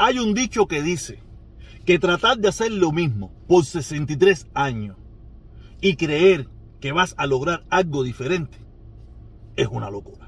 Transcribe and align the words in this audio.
Hay 0.00 0.20
un 0.20 0.32
dicho 0.32 0.68
que 0.68 0.80
dice 0.80 1.24
que 1.84 1.98
tratar 1.98 2.38
de 2.38 2.46
hacer 2.46 2.70
lo 2.70 2.92
mismo 2.92 3.32
por 3.48 3.64
63 3.64 4.46
años 4.54 4.96
y 5.80 5.96
creer 5.96 6.48
que 6.80 6.92
vas 6.92 7.16
a 7.18 7.26
lograr 7.26 7.64
algo 7.68 8.04
diferente 8.04 8.58
es 9.56 9.66
una 9.66 9.90
locura. 9.90 10.27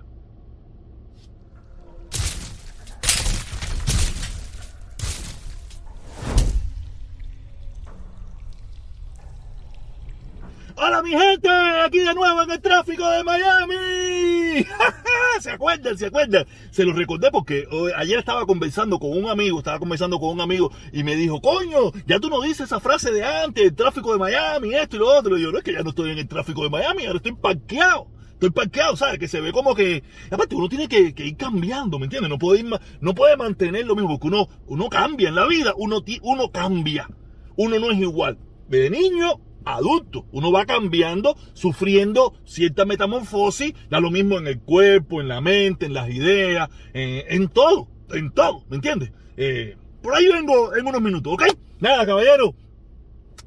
Mi 11.02 11.10
gente, 11.10 11.48
aquí 11.48 11.98
de 12.00 12.14
nuevo 12.14 12.42
en 12.42 12.50
el 12.50 12.60
tráfico 12.60 13.08
de 13.08 13.24
Miami. 13.24 14.66
¿Se 15.40 15.50
acuerdan? 15.50 15.96
¿Se 15.96 16.06
acuerdan? 16.06 16.44
Se 16.70 16.84
los 16.84 16.94
recordé 16.94 17.30
porque 17.30 17.66
hoy- 17.70 17.92
ayer 17.96 18.18
estaba 18.18 18.44
conversando 18.44 18.98
con 18.98 19.10
un 19.12 19.30
amigo, 19.30 19.58
estaba 19.58 19.78
conversando 19.78 20.18
con 20.20 20.30
un 20.30 20.40
amigo 20.42 20.70
y 20.92 21.02
me 21.02 21.16
dijo, 21.16 21.40
coño, 21.40 21.92
ya 22.06 22.20
tú 22.20 22.28
no 22.28 22.42
dices 22.42 22.62
esa 22.66 22.80
frase 22.80 23.12
de 23.12 23.24
antes, 23.24 23.64
el 23.64 23.74
tráfico 23.74 24.12
de 24.12 24.18
Miami, 24.18 24.74
esto 24.74 24.96
y 24.96 24.98
lo 24.98 25.08
otro. 25.16 25.38
Y 25.38 25.42
yo, 25.42 25.52
no 25.52 25.58
es 25.58 25.64
que 25.64 25.72
ya 25.72 25.82
no 25.82 25.90
estoy 25.90 26.10
en 26.10 26.18
el 26.18 26.28
tráfico 26.28 26.62
de 26.64 26.70
Miami, 26.70 27.06
ahora 27.06 27.16
estoy 27.16 27.32
parqueado. 27.32 28.08
Estoy 28.32 28.50
parqueado, 28.50 28.96
¿sabes? 28.96 29.18
Que 29.18 29.28
se 29.28 29.40
ve 29.40 29.52
como 29.52 29.74
que... 29.74 30.02
Aparte, 30.30 30.54
uno 30.54 30.68
tiene 30.68 30.88
que, 30.88 31.14
ir 31.16 31.36
cambiando, 31.36 31.98
¿me 31.98 32.04
entiendes? 32.06 32.30
No 32.30 32.38
puede, 32.38 32.60
ir 32.60 32.70
no 33.00 33.14
puede 33.14 33.36
mantener 33.36 33.86
lo 33.86 33.94
mismo, 33.94 34.10
porque 34.10 34.28
uno, 34.28 34.48
uno 34.66 34.88
cambia 34.88 35.28
en 35.28 35.34
la 35.34 35.46
vida, 35.46 35.72
uno, 35.76 36.02
uno 36.22 36.50
cambia. 36.50 37.08
Uno 37.56 37.78
no 37.78 37.90
es 37.90 37.98
igual. 37.98 38.38
De 38.68 38.88
niño 38.88 39.40
adulto. 39.64 40.26
Uno 40.32 40.52
va 40.52 40.66
cambiando, 40.66 41.36
sufriendo 41.52 42.34
cierta 42.44 42.84
metamorfosis, 42.84 43.74
da 43.88 44.00
lo 44.00 44.10
mismo 44.10 44.38
en 44.38 44.46
el 44.46 44.60
cuerpo, 44.60 45.20
en 45.20 45.28
la 45.28 45.40
mente, 45.40 45.86
en 45.86 45.94
las 45.94 46.10
ideas, 46.10 46.68
eh, 46.94 47.26
en 47.28 47.48
todo, 47.48 47.88
en 48.10 48.30
todo, 48.32 48.64
¿me 48.68 48.76
entiendes? 48.76 49.12
Eh, 49.36 49.76
por 50.02 50.14
ahí 50.14 50.28
vengo 50.28 50.74
en 50.74 50.86
unos 50.86 51.00
minutos, 51.00 51.32
¿ok? 51.34 51.42
Nada, 51.80 52.06
caballero. 52.06 52.54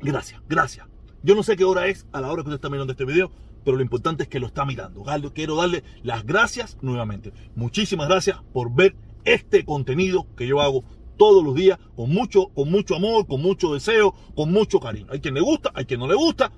Gracias, 0.01 0.41
gracias. 0.47 0.87
Yo 1.23 1.35
no 1.35 1.43
sé 1.43 1.55
qué 1.55 1.63
hora 1.63 1.87
es 1.87 2.05
a 2.11 2.19
la 2.19 2.27
hora 2.31 2.43
que 2.43 2.49
usted 2.49 2.55
está 2.55 2.69
mirando 2.69 2.91
este 2.91 3.05
video, 3.05 3.31
pero 3.63 3.77
lo 3.77 3.83
importante 3.83 4.23
es 4.23 4.29
que 4.29 4.39
lo 4.39 4.47
está 4.47 4.65
mirando. 4.65 5.03
Quiero 5.33 5.55
darle 5.55 5.83
las 6.03 6.25
gracias 6.25 6.77
nuevamente. 6.81 7.31
Muchísimas 7.55 8.07
gracias 8.07 8.37
por 8.51 8.73
ver 8.73 8.95
este 9.23 9.63
contenido 9.63 10.27
que 10.35 10.47
yo 10.47 10.61
hago 10.61 10.83
todos 11.17 11.43
los 11.43 11.55
días 11.55 11.79
con 11.95 12.09
mucho, 12.09 12.47
con 12.49 12.69
mucho 12.69 12.95
amor, 12.95 13.27
con 13.27 13.41
mucho 13.41 13.73
deseo, 13.73 14.13
con 14.35 14.51
mucho 14.51 14.79
cariño. 14.79 15.07
Hay 15.09 15.19
quien 15.19 15.33
le 15.33 15.41
gusta, 15.41 15.71
hay 15.73 15.85
quien 15.85 15.99
no 15.99 16.07
le 16.07 16.15
gusta. 16.15 16.51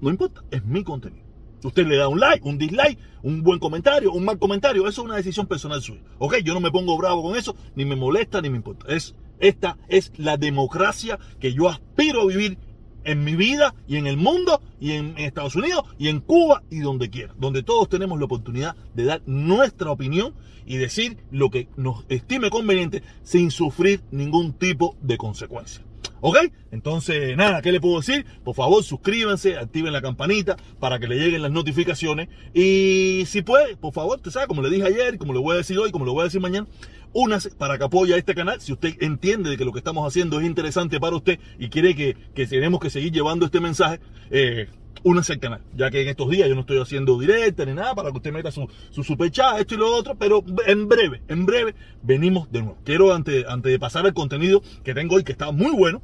No 0.00 0.10
importa, 0.10 0.42
es 0.50 0.64
mi 0.64 0.82
contenido. 0.82 1.30
Usted 1.62 1.86
le 1.86 1.96
da 1.96 2.08
un 2.08 2.18
like, 2.18 2.48
un 2.48 2.56
dislike, 2.56 2.98
un 3.22 3.42
buen 3.42 3.58
comentario, 3.58 4.12
un 4.12 4.24
mal 4.24 4.38
comentario. 4.38 4.82
Eso 4.82 5.02
es 5.02 5.06
una 5.06 5.16
decisión 5.16 5.46
personal 5.46 5.82
suya. 5.82 6.00
¿Ok? 6.18 6.36
Yo 6.38 6.54
no 6.54 6.60
me 6.60 6.70
pongo 6.70 6.96
bravo 6.96 7.22
con 7.22 7.36
eso, 7.36 7.54
ni 7.74 7.84
me 7.84 7.96
molesta, 7.96 8.40
ni 8.40 8.48
me 8.48 8.56
importa. 8.56 8.86
Es, 8.88 9.14
esta 9.38 9.76
es 9.88 10.12
la 10.16 10.36
democracia 10.36 11.18
que 11.38 11.52
yo 11.52 11.68
aspiro 11.68 12.22
a 12.22 12.26
vivir 12.26 12.58
en 13.04 13.24
mi 13.24 13.34
vida 13.34 13.74
y 13.86 13.96
en 13.96 14.06
el 14.06 14.16
mundo 14.16 14.60
y 14.80 14.92
en 14.92 15.16
Estados 15.18 15.56
Unidos 15.56 15.82
y 15.98 16.08
en 16.08 16.20
Cuba 16.20 16.62
y 16.70 16.80
donde 16.80 17.10
quiera. 17.10 17.34
Donde 17.38 17.62
todos 17.62 17.88
tenemos 17.88 18.18
la 18.18 18.26
oportunidad 18.26 18.76
de 18.94 19.04
dar 19.04 19.22
nuestra 19.26 19.90
opinión 19.90 20.34
y 20.66 20.76
decir 20.76 21.18
lo 21.30 21.50
que 21.50 21.68
nos 21.76 22.04
estime 22.08 22.50
conveniente 22.50 23.02
sin 23.22 23.50
sufrir 23.50 24.02
ningún 24.10 24.52
tipo 24.52 24.96
de 25.02 25.16
consecuencia. 25.16 25.82
¿Ok? 26.22 26.36
Entonces, 26.70 27.36
nada, 27.36 27.62
¿qué 27.62 27.72
le 27.72 27.80
puedo 27.80 27.98
decir? 27.98 28.26
Por 28.44 28.54
favor, 28.54 28.84
suscríbanse, 28.84 29.56
activen 29.56 29.92
la 29.92 30.02
campanita 30.02 30.56
para 30.78 30.98
que 30.98 31.08
le 31.08 31.16
lleguen 31.16 31.42
las 31.42 31.50
notificaciones. 31.50 32.28
Y 32.52 33.24
si 33.26 33.42
puede, 33.42 33.76
por 33.76 33.94
favor, 33.94 34.16
usted 34.16 34.30
sabe, 34.30 34.46
como 34.46 34.62
le 34.62 34.68
dije 34.68 34.86
ayer, 34.86 35.16
como 35.16 35.32
le 35.32 35.40
voy 35.40 35.54
a 35.54 35.58
decir 35.58 35.78
hoy, 35.78 35.90
como 35.90 36.04
le 36.04 36.10
voy 36.10 36.20
a 36.20 36.24
decir 36.24 36.40
mañana, 36.40 36.66
únase 37.12 37.50
para 37.50 37.78
que 37.78 37.84
apoye 37.84 38.14
a 38.14 38.16
este 38.16 38.34
canal. 38.34 38.60
Si 38.60 38.72
usted 38.72 38.94
entiende 39.00 39.50
de 39.50 39.56
que 39.56 39.64
lo 39.64 39.72
que 39.72 39.78
estamos 39.78 40.06
haciendo 40.06 40.40
es 40.40 40.46
interesante 40.46 41.00
para 41.00 41.16
usted 41.16 41.38
y 41.58 41.68
quiere 41.68 41.94
que, 41.94 42.16
que 42.34 42.46
tenemos 42.46 42.80
que 42.80 42.90
seguir 42.90 43.12
llevando 43.12 43.46
este 43.46 43.60
mensaje, 43.60 44.00
eh, 44.30 44.68
únase 45.02 45.34
al 45.34 45.40
canal. 45.40 45.60
Ya 45.74 45.90
que 45.90 46.02
en 46.02 46.08
estos 46.08 46.30
días 46.30 46.48
yo 46.48 46.54
no 46.54 46.62
estoy 46.62 46.78
haciendo 46.78 47.18
directa 47.18 47.64
ni 47.64 47.74
nada 47.74 47.94
para 47.94 48.10
que 48.10 48.16
usted 48.16 48.32
meta 48.32 48.50
su, 48.50 48.68
su 48.90 49.02
esto 49.02 49.74
y 49.74 49.76
lo 49.76 49.94
otro, 49.94 50.14
pero 50.16 50.44
en 50.66 50.88
breve, 50.88 51.22
en 51.28 51.46
breve 51.46 51.74
venimos 52.02 52.50
de 52.50 52.62
nuevo. 52.62 52.78
Quiero, 52.84 53.14
antes, 53.14 53.44
antes 53.46 53.72
de 53.72 53.78
pasar 53.78 54.06
al 54.06 54.14
contenido 54.14 54.62
que 54.84 54.94
tengo 54.94 55.16
hoy, 55.16 55.24
que 55.24 55.32
está 55.32 55.52
muy 55.52 55.72
bueno, 55.72 56.02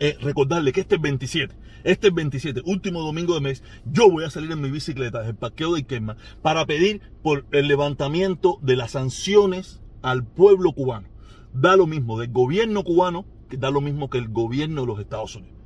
eh, 0.00 0.16
recordarle 0.20 0.72
que 0.72 0.80
este 0.80 0.98
27, 0.98 1.54
este 1.84 2.10
27, 2.10 2.62
último 2.64 3.02
domingo 3.02 3.34
de 3.34 3.40
mes, 3.40 3.62
yo 3.84 4.10
voy 4.10 4.24
a 4.24 4.30
salir 4.30 4.50
en 4.50 4.60
mi 4.60 4.70
bicicleta 4.70 5.18
desde 5.18 5.32
el 5.32 5.36
parqueo 5.36 5.74
de 5.74 5.80
Iquema 5.80 6.16
para 6.42 6.66
pedir 6.66 7.00
por 7.22 7.46
el 7.52 7.68
levantamiento 7.68 8.58
de 8.62 8.76
las 8.76 8.92
sanciones 8.92 9.80
al 10.02 10.24
pueblo 10.24 10.72
cubano. 10.72 11.08
Da 11.52 11.76
lo 11.76 11.86
mismo 11.86 12.18
del 12.18 12.30
gobierno 12.30 12.82
cubano 12.84 13.24
que 13.48 13.56
da 13.56 13.70
lo 13.70 13.80
mismo 13.80 14.08
que 14.08 14.18
el 14.18 14.28
gobierno 14.28 14.82
de 14.82 14.86
los 14.86 14.98
Estados 14.98 15.36
Unidos. 15.36 15.56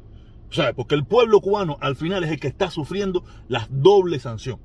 Sea, 0.51 0.73
porque 0.75 0.95
el 0.95 1.05
pueblo 1.05 1.41
cubano 1.41 1.77
al 1.81 1.97
final 1.97 2.25
es 2.25 2.31
el 2.31 2.41
que 2.41 2.49
está 2.49 2.71
sufriendo 2.71 3.25
la 3.49 3.69
doble 3.71 4.19
sanción. 4.19 4.61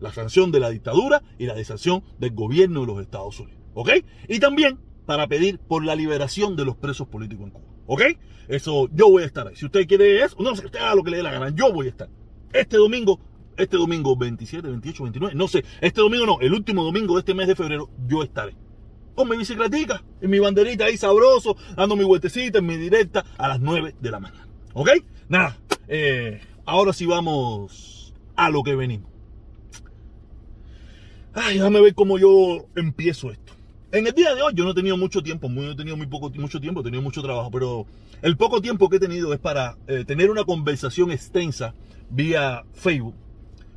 La 0.00 0.12
sanción 0.12 0.52
de 0.52 0.60
la 0.60 0.70
dictadura 0.70 1.22
y 1.38 1.46
la 1.46 1.62
sanción 1.64 2.02
del 2.18 2.32
gobierno 2.32 2.80
de 2.82 2.86
los 2.86 3.00
Estados 3.00 3.40
Unidos. 3.40 3.60
¿Ok? 3.74 3.90
Y 4.28 4.40
también 4.40 4.78
para 5.06 5.26
pedir 5.26 5.58
por 5.58 5.84
la 5.84 5.94
liberación 5.94 6.56
de 6.56 6.64
los 6.64 6.76
presos 6.76 7.06
políticos 7.08 7.46
en 7.46 7.50
Cuba. 7.50 7.66
¿Ok? 7.86 8.02
Eso 8.48 8.88
yo 8.92 9.08
voy 9.08 9.22
a 9.22 9.26
estar 9.26 9.46
ahí. 9.46 9.56
Si 9.56 9.64
usted 9.64 9.86
quiere 9.86 10.22
eso, 10.22 10.36
no 10.40 10.54
sé, 10.54 10.66
usted 10.66 10.78
haga 10.80 10.94
lo 10.94 11.02
que 11.02 11.12
le 11.12 11.18
dé 11.18 11.22
la 11.22 11.32
gana. 11.32 11.50
Yo 11.50 11.72
voy 11.72 11.86
a 11.86 11.90
estar. 11.90 12.08
Este 12.52 12.76
domingo, 12.76 13.20
este 13.56 13.76
domingo 13.76 14.16
27, 14.16 14.68
28, 14.68 15.02
29, 15.02 15.34
no 15.34 15.48
sé. 15.48 15.64
Este 15.80 16.00
domingo 16.00 16.26
no, 16.26 16.40
el 16.40 16.52
último 16.52 16.84
domingo 16.84 17.14
de 17.14 17.20
este 17.20 17.34
mes 17.34 17.48
de 17.48 17.56
febrero, 17.56 17.88
yo 18.06 18.22
estaré. 18.22 18.54
Con 19.16 19.28
mi 19.28 19.36
bicicletica, 19.36 20.04
en 20.20 20.30
mi 20.30 20.38
banderita 20.38 20.84
ahí 20.84 20.96
sabroso, 20.96 21.56
dando 21.74 21.96
mi 21.96 22.04
vueltecita 22.04 22.58
en 22.58 22.66
mi 22.66 22.76
directa 22.76 23.24
a 23.38 23.48
las 23.48 23.60
9 23.60 23.96
de 24.00 24.10
la 24.10 24.20
mañana. 24.20 24.46
¿Ok? 24.74 24.90
Nada. 25.28 25.58
eh, 25.88 26.40
ahora 26.66 26.92
sí 26.92 27.06
vamos 27.06 28.14
a 28.36 28.50
lo 28.50 28.62
que 28.62 28.76
venimos. 28.76 29.10
Ay, 31.32 31.58
déjame 31.58 31.80
ver 31.80 31.94
cómo 31.94 32.18
yo 32.18 32.66
empiezo 32.76 33.30
esto. 33.30 33.52
En 33.92 34.06
el 34.06 34.12
día 34.12 34.34
de 34.34 34.42
hoy 34.42 34.52
yo 34.54 34.64
no 34.64 34.70
he 34.70 34.74
tenido 34.74 34.96
mucho 34.96 35.22
tiempo, 35.22 35.48
muy, 35.48 35.64
no 35.64 35.72
he 35.72 35.76
tenido 35.76 35.96
muy 35.96 36.06
poco, 36.06 36.30
mucho 36.30 36.60
tiempo, 36.60 36.80
he 36.80 36.84
tenido 36.84 37.02
mucho 37.02 37.22
trabajo, 37.22 37.50
pero 37.50 37.86
el 38.20 38.36
poco 38.36 38.60
tiempo 38.60 38.88
que 38.88 38.96
he 38.96 39.00
tenido 39.00 39.32
es 39.32 39.38
para 39.38 39.76
eh, 39.86 40.04
tener 40.04 40.30
una 40.30 40.44
conversación 40.44 41.10
extensa 41.10 41.74
vía 42.10 42.64
Facebook 42.72 43.14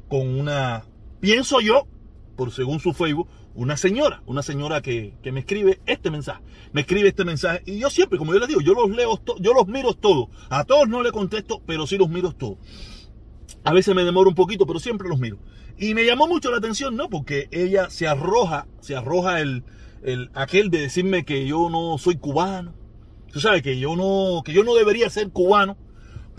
con 0.09 0.27
una, 0.27 0.83
pienso 1.19 1.61
yo, 1.61 1.87
por 2.35 2.51
según 2.51 2.79
su 2.79 2.93
Facebook, 2.93 3.27
una 3.55 3.77
señora, 3.77 4.21
una 4.25 4.41
señora 4.41 4.81
que, 4.81 5.13
que 5.21 5.31
me 5.31 5.41
escribe 5.41 5.79
este 5.85 6.11
mensaje, 6.11 6.41
me 6.71 6.81
escribe 6.81 7.09
este 7.09 7.25
mensaje 7.25 7.61
y 7.65 7.79
yo 7.79 7.89
siempre, 7.89 8.17
como 8.17 8.33
yo 8.33 8.39
les 8.39 8.47
digo, 8.47 8.61
yo 8.61 8.73
los 8.73 8.89
leo, 8.89 9.19
yo 9.39 9.53
los 9.53 9.67
miro 9.67 9.93
todos, 9.93 10.29
a 10.49 10.63
todos 10.63 10.87
no 10.87 11.03
le 11.03 11.11
contesto, 11.11 11.61
pero 11.65 11.87
sí 11.87 11.97
los 11.97 12.09
miro 12.09 12.31
todos. 12.31 12.57
A 13.63 13.73
veces 13.73 13.93
me 13.93 14.03
demoro 14.03 14.29
un 14.29 14.35
poquito, 14.35 14.65
pero 14.65 14.79
siempre 14.79 15.09
los 15.09 15.19
miro. 15.19 15.37
Y 15.77 15.93
me 15.93 16.05
llamó 16.05 16.27
mucho 16.27 16.51
la 16.51 16.57
atención, 16.57 16.95
¿no? 16.95 17.09
Porque 17.09 17.47
ella 17.51 17.89
se 17.89 18.07
arroja, 18.07 18.67
se 18.79 18.95
arroja 18.95 19.41
el, 19.41 19.63
el 20.03 20.29
aquel 20.33 20.69
de 20.69 20.79
decirme 20.79 21.25
que 21.25 21.45
yo 21.45 21.69
no 21.69 21.97
soy 21.97 22.17
cubano. 22.17 22.73
Tú 23.31 23.39
sabes 23.39 23.61
que 23.61 23.79
yo 23.79 23.95
no, 23.95 24.41
que 24.43 24.53
yo 24.53 24.63
no 24.63 24.75
debería 24.75 25.09
ser 25.09 25.29
cubano 25.29 25.77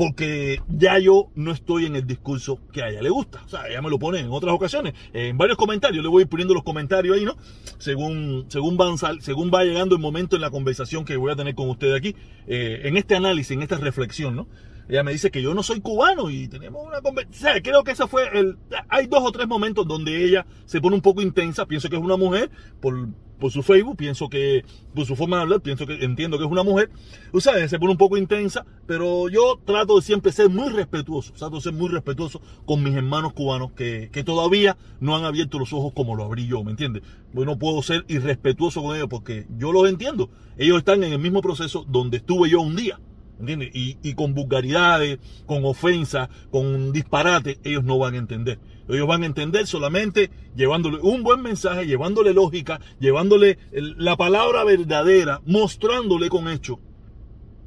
porque 0.01 0.63
ya 0.67 0.99
yo 0.99 1.29
no 1.35 1.53
estoy 1.53 1.85
en 1.85 1.95
el 1.95 2.07
discurso 2.07 2.59
que 2.73 2.83
a 2.83 2.89
ella 2.89 3.03
le 3.03 3.11
gusta. 3.11 3.43
O 3.45 3.49
sea, 3.51 3.69
ella 3.69 3.83
me 3.83 3.91
lo 3.91 3.99
pone 3.99 4.21
en 4.21 4.31
otras 4.31 4.55
ocasiones, 4.55 4.95
en 5.13 5.37
varios 5.37 5.59
comentarios, 5.59 6.03
le 6.03 6.09
voy 6.09 6.25
poniendo 6.25 6.55
los 6.55 6.63
comentarios 6.63 7.19
ahí, 7.19 7.27
¿no? 7.27 7.37
Según, 7.77 8.47
según, 8.49 8.79
según 9.21 9.51
va 9.51 9.63
llegando 9.63 9.95
el 9.95 10.01
momento 10.01 10.37
en 10.37 10.41
la 10.41 10.49
conversación 10.49 11.05
que 11.05 11.19
voy 11.19 11.31
a 11.31 11.37
tener 11.37 11.55
con 11.55 11.69
ustedes 11.69 11.99
aquí, 11.99 12.17
eh, 12.47 12.81
en 12.85 12.97
este 12.97 13.15
análisis, 13.15 13.51
en 13.51 13.61
esta 13.61 13.77
reflexión, 13.77 14.37
¿no? 14.37 14.47
Ella 14.91 15.05
me 15.05 15.13
dice 15.13 15.31
que 15.31 15.41
yo 15.41 15.55
no 15.55 15.63
soy 15.63 15.81
cubano 15.81 16.31
y 16.31 16.49
tenemos 16.49 16.85
una 16.85 17.01
conversación. 17.01 17.63
Creo 17.63 17.85
que 17.85 17.93
ese 17.93 18.09
fue 18.09 18.29
el. 18.37 18.59
Hay 18.89 19.07
dos 19.07 19.23
o 19.23 19.31
tres 19.31 19.47
momentos 19.47 19.87
donde 19.87 20.25
ella 20.25 20.45
se 20.65 20.81
pone 20.81 20.97
un 20.97 21.01
poco 21.01 21.23
intensa. 21.23 21.65
Pienso 21.65 21.89
que 21.89 21.95
es 21.95 22.03
una 22.03 22.17
mujer 22.17 22.51
por, 22.81 23.09
por 23.39 23.53
su 23.53 23.63
Facebook, 23.63 23.97
pienso 23.97 24.29
que 24.29 24.65
por 24.93 25.07
su 25.07 25.15
forma 25.15 25.37
de 25.37 25.43
hablar, 25.43 25.61
pienso 25.61 25.87
que 25.87 26.05
entiendo 26.05 26.39
que 26.39 26.45
es 26.45 26.51
una 26.51 26.65
mujer. 26.65 26.91
O 27.31 27.41
sea, 27.41 27.69
se 27.69 27.79
pone 27.79 27.93
un 27.93 27.99
poco 27.99 28.17
intensa, 28.17 28.67
pero 28.89 29.29
yo 29.29 29.61
trato 29.65 29.95
de 29.95 30.03
siempre 30.03 30.33
ser 30.33 30.49
muy 30.49 30.71
respetuoso. 30.71 31.35
Trato 31.35 31.55
de 31.55 31.63
ser 31.63 31.73
muy 31.73 31.89
respetuoso 31.89 32.43
con 32.65 32.83
mis 32.83 32.97
hermanos 32.97 33.33
cubanos 33.33 33.71
que, 33.71 34.11
que 34.11 34.25
todavía 34.25 34.77
no 34.99 35.15
han 35.15 35.25
abierto 35.25 35.61
los 35.61 35.73
ojos 35.73 35.93
como 35.95 36.17
lo 36.17 36.25
abrí 36.25 36.49
yo, 36.49 36.65
¿me 36.65 36.73
entiendes? 36.73 37.05
Yo 37.33 37.45
no 37.45 37.61
puedo 37.61 37.81
ser 37.83 38.05
irrespetuoso 38.09 38.83
con 38.83 38.97
ellos 38.97 39.07
porque 39.09 39.47
yo 39.57 39.71
los 39.71 39.89
entiendo. 39.89 40.31
Ellos 40.59 40.79
están 40.79 41.05
en 41.05 41.13
el 41.13 41.21
mismo 41.21 41.43
proceso 41.43 41.87
donde 41.89 42.17
estuve 42.17 42.51
yo 42.51 42.61
un 42.61 42.75
día. 42.75 42.99
¿Entiendes? 43.41 43.71
Y, 43.73 44.15
con 44.15 44.35
vulgaridades, 44.35 45.19
con 45.47 45.65
ofensas, 45.65 46.29
con 46.51 46.93
disparate, 46.93 47.59
ellos 47.65 47.83
no 47.85 47.99
van 47.99 48.15
a 48.15 48.19
entender. 48.19 48.59
Ellos 48.89 49.07
van 49.07 49.23
a 49.23 49.27
entender 49.27 49.67
solamente 49.67 50.31
llevándole 50.55 50.99
un 51.01 51.23
buen 51.23 51.41
mensaje, 51.41 51.87
llevándole 51.87 52.35
lógica, 52.35 52.81
llevándole 52.99 53.59
la 53.73 54.17
palabra 54.17 54.65
verdadera, 54.65 55.41
mostrándole 55.47 56.29
con 56.29 56.49
hechos 56.49 56.79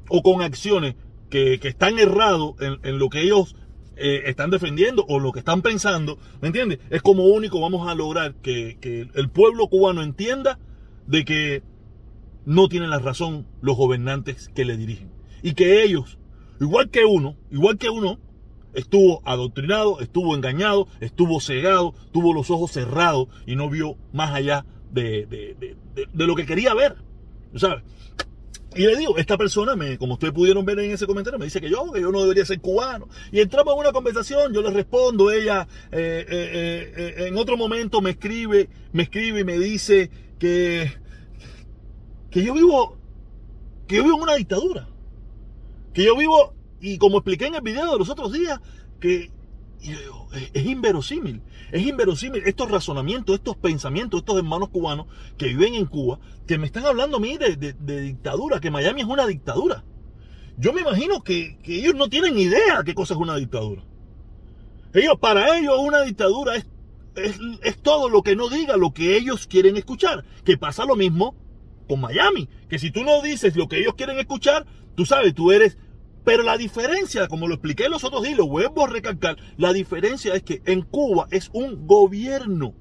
o 0.08 0.22
con 0.22 0.42
acciones 0.42 0.94
que, 1.28 1.58
están 1.62 1.98
errados 1.98 2.54
en, 2.60 2.98
lo 2.98 3.08
que 3.08 3.22
ellos 3.22 3.56
eh, 3.96 4.22
están 4.26 4.50
defendiendo 4.50 5.04
o 5.08 5.18
lo 5.18 5.32
que 5.32 5.40
están 5.40 5.60
pensando. 5.60 6.18
¿Me 6.40 6.48
entiendes? 6.48 6.78
Es 6.90 7.02
como 7.02 7.24
único 7.24 7.60
vamos 7.60 7.88
a 7.88 7.94
lograr 7.96 8.34
que 8.36 8.78
el 9.12 9.28
pueblo 9.30 9.66
cubano 9.66 10.02
entienda 10.02 10.60
de 11.06 11.24
que 11.24 11.62
no 12.44 12.68
tienen 12.68 12.90
la 12.90 12.98
razón 12.98 13.46
los 13.60 13.76
gobernantes 13.76 14.50
que 14.54 14.64
le 14.64 14.76
dirigen. 14.76 15.13
Y 15.44 15.52
que 15.52 15.82
ellos, 15.82 16.16
igual 16.58 16.88
que 16.88 17.04
uno, 17.04 17.36
igual 17.50 17.76
que 17.76 17.90
uno, 17.90 18.18
estuvo 18.72 19.20
adoctrinado, 19.26 20.00
estuvo 20.00 20.34
engañado, 20.34 20.88
estuvo 21.00 21.38
cegado, 21.38 21.94
tuvo 22.12 22.32
los 22.32 22.50
ojos 22.50 22.72
cerrados 22.72 23.28
y 23.46 23.54
no 23.54 23.68
vio 23.68 23.98
más 24.14 24.34
allá 24.34 24.64
de, 24.90 25.26
de, 25.26 25.76
de, 25.94 26.26
lo 26.26 26.34
que 26.34 26.46
quería 26.46 26.72
ver. 26.72 26.96
¿Sabes? 27.56 27.82
Y 28.74 28.86
le 28.86 28.96
digo, 28.96 29.18
esta 29.18 29.36
persona, 29.36 29.76
me, 29.76 29.98
como 29.98 30.14
ustedes 30.14 30.32
pudieron 30.32 30.64
ver 30.64 30.78
en 30.78 30.92
ese 30.92 31.06
comentario, 31.06 31.38
me 31.38 31.44
dice 31.44 31.60
que 31.60 31.68
yo, 31.68 31.92
que 31.92 32.00
yo 32.00 32.10
no 32.10 32.22
debería 32.22 32.46
ser 32.46 32.62
cubano. 32.62 33.06
Y 33.30 33.40
entramos 33.40 33.74
en 33.74 33.80
una 33.80 33.92
conversación, 33.92 34.50
yo 34.54 34.62
le 34.62 34.70
respondo, 34.70 35.30
ella 35.30 35.68
eh, 35.92 36.24
eh, 36.26 36.92
eh, 36.96 37.26
en 37.28 37.36
otro 37.36 37.58
momento 37.58 38.00
me 38.00 38.12
escribe, 38.12 38.70
me 38.92 39.02
escribe 39.02 39.40
y 39.40 39.44
me 39.44 39.58
dice 39.58 40.10
que, 40.38 40.90
que 42.30 42.42
yo 42.42 42.54
vivo, 42.54 42.96
que 43.86 43.96
yo 43.96 44.04
vivo 44.04 44.16
en 44.16 44.22
una 44.22 44.36
dictadura. 44.36 44.88
Que 45.94 46.04
yo 46.04 46.16
vivo, 46.16 46.54
y 46.80 46.98
como 46.98 47.18
expliqué 47.18 47.46
en 47.46 47.54
el 47.54 47.62
video 47.62 47.92
de 47.92 47.98
los 47.98 48.10
otros 48.10 48.32
días, 48.32 48.60
que 49.00 49.30
es, 50.52 50.66
inverosímil, 50.66 51.42
es 51.70 51.86
inverosímil 51.86 52.42
estos 52.46 52.70
razonamientos, 52.70 53.36
estos 53.36 53.56
pensamientos, 53.56 54.20
estos 54.20 54.36
hermanos 54.36 54.70
cubanos 54.70 55.06
que 55.36 55.46
viven 55.46 55.74
en 55.74 55.86
Cuba, 55.86 56.18
que 56.46 56.58
me 56.58 56.66
están 56.66 56.84
hablando 56.86 57.18
a 57.18 57.20
mí 57.20 57.38
de, 57.38 57.74
dictadura, 58.02 58.60
que 58.60 58.70
Miami 58.70 59.02
es 59.02 59.06
una 59.06 59.26
dictadura. 59.26 59.84
Yo 60.56 60.72
me 60.72 60.80
imagino 60.80 61.22
que, 61.22 61.58
ellos 61.64 61.94
no 61.94 62.08
tienen 62.08 62.38
idea 62.38 62.82
qué 62.84 62.94
cosa 62.94 63.14
es 63.14 63.20
una 63.20 63.36
dictadura. 63.36 63.84
Ellos, 64.92 65.18
para 65.20 65.58
ellos, 65.58 65.78
una 65.78 66.02
dictadura 66.02 66.56
es, 66.56 66.66
es, 67.16 67.38
es 67.62 67.82
todo 67.82 68.08
lo 68.08 68.22
que 68.22 68.36
no 68.36 68.48
diga 68.48 68.76
lo 68.76 68.92
que 68.92 69.16
ellos 69.16 69.46
quieren 69.46 69.76
escuchar. 69.76 70.24
Que 70.44 70.56
pasa 70.56 70.84
lo 70.84 70.94
mismo 70.94 71.34
con 71.88 72.00
Miami. 72.00 72.48
Que 72.68 72.78
si 72.78 72.92
tú 72.92 73.02
no 73.02 73.20
dices 73.20 73.56
lo 73.56 73.68
que 73.68 73.80
ellos 73.80 73.94
quieren 73.94 74.18
escuchar, 74.20 74.66
tú 74.94 75.04
sabes, 75.04 75.34
tú 75.34 75.50
eres 75.50 75.76
pero 76.24 76.42
la 76.42 76.56
diferencia, 76.56 77.28
como 77.28 77.46
lo 77.48 77.54
expliqué 77.54 77.88
los 77.88 78.04
otros 78.04 78.22
días, 78.22 78.36
lo 78.36 78.46
vuelvo 78.46 78.84
a 78.84 78.88
recalcar, 78.88 79.36
la 79.56 79.72
diferencia 79.72 80.34
es 80.34 80.42
que 80.42 80.62
en 80.64 80.82
Cuba 80.82 81.28
es 81.30 81.50
un 81.52 81.86
gobierno. 81.86 82.74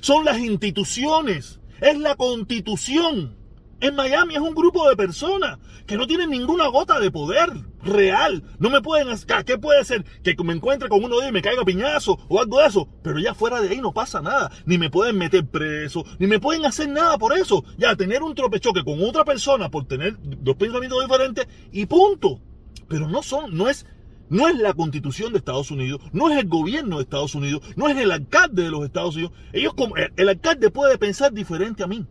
Son 0.00 0.24
las 0.24 0.38
instituciones, 0.38 1.60
es 1.80 1.98
la 1.98 2.16
constitución. 2.16 3.39
En 3.82 3.94
Miami 3.94 4.34
es 4.34 4.40
un 4.42 4.54
grupo 4.54 4.86
de 4.90 4.94
personas 4.94 5.58
que 5.86 5.96
no 5.96 6.06
tienen 6.06 6.28
ninguna 6.28 6.66
gota 6.66 7.00
de 7.00 7.10
poder 7.10 7.48
real. 7.82 8.42
No 8.58 8.68
me 8.68 8.82
pueden 8.82 9.08
¿qué 9.46 9.56
puede 9.56 9.82
ser? 9.86 10.04
Que 10.22 10.36
me 10.44 10.52
encuentre 10.52 10.90
con 10.90 11.02
uno 11.02 11.16
de 11.16 11.22
ellos 11.22 11.30
y 11.30 11.32
me 11.32 11.40
caiga 11.40 11.64
piñazo 11.64 12.18
o 12.28 12.40
algo 12.40 12.60
de 12.60 12.66
eso. 12.66 12.86
Pero 13.02 13.18
ya 13.18 13.32
fuera 13.32 13.58
de 13.58 13.70
ahí 13.70 13.80
no 13.80 13.92
pasa 13.92 14.20
nada. 14.20 14.50
Ni 14.66 14.76
me 14.76 14.90
pueden 14.90 15.16
meter 15.16 15.46
preso, 15.46 16.04
ni 16.18 16.26
me 16.26 16.38
pueden 16.38 16.66
hacer 16.66 16.90
nada 16.90 17.16
por 17.16 17.32
eso. 17.32 17.64
Ya 17.78 17.96
tener 17.96 18.22
un 18.22 18.34
tropechoque 18.34 18.84
con 18.84 19.02
otra 19.02 19.24
persona 19.24 19.70
por 19.70 19.86
tener 19.86 20.14
dos 20.20 20.56
pensamientos 20.56 21.02
diferentes 21.02 21.48
y 21.72 21.86
punto. 21.86 22.38
Pero 22.86 23.08
no 23.08 23.22
son, 23.22 23.56
no 23.56 23.66
es 23.66 23.86
no 24.28 24.46
es 24.46 24.56
la 24.58 24.74
constitución 24.74 25.32
de 25.32 25.38
Estados 25.38 25.70
Unidos, 25.70 26.02
no 26.12 26.30
es 26.30 26.38
el 26.38 26.48
gobierno 26.48 26.98
de 26.98 27.02
Estados 27.02 27.34
Unidos, 27.34 27.62
no 27.76 27.88
es 27.88 27.96
el 27.96 28.12
alcalde 28.12 28.62
de 28.62 28.70
los 28.70 28.84
Estados 28.84 29.16
Unidos. 29.16 29.32
Ellos 29.54 29.72
el 30.16 30.28
alcalde 30.28 30.70
puede 30.70 30.98
pensar 30.98 31.32
diferente 31.32 31.82
a 31.82 31.86
mí 31.86 32.06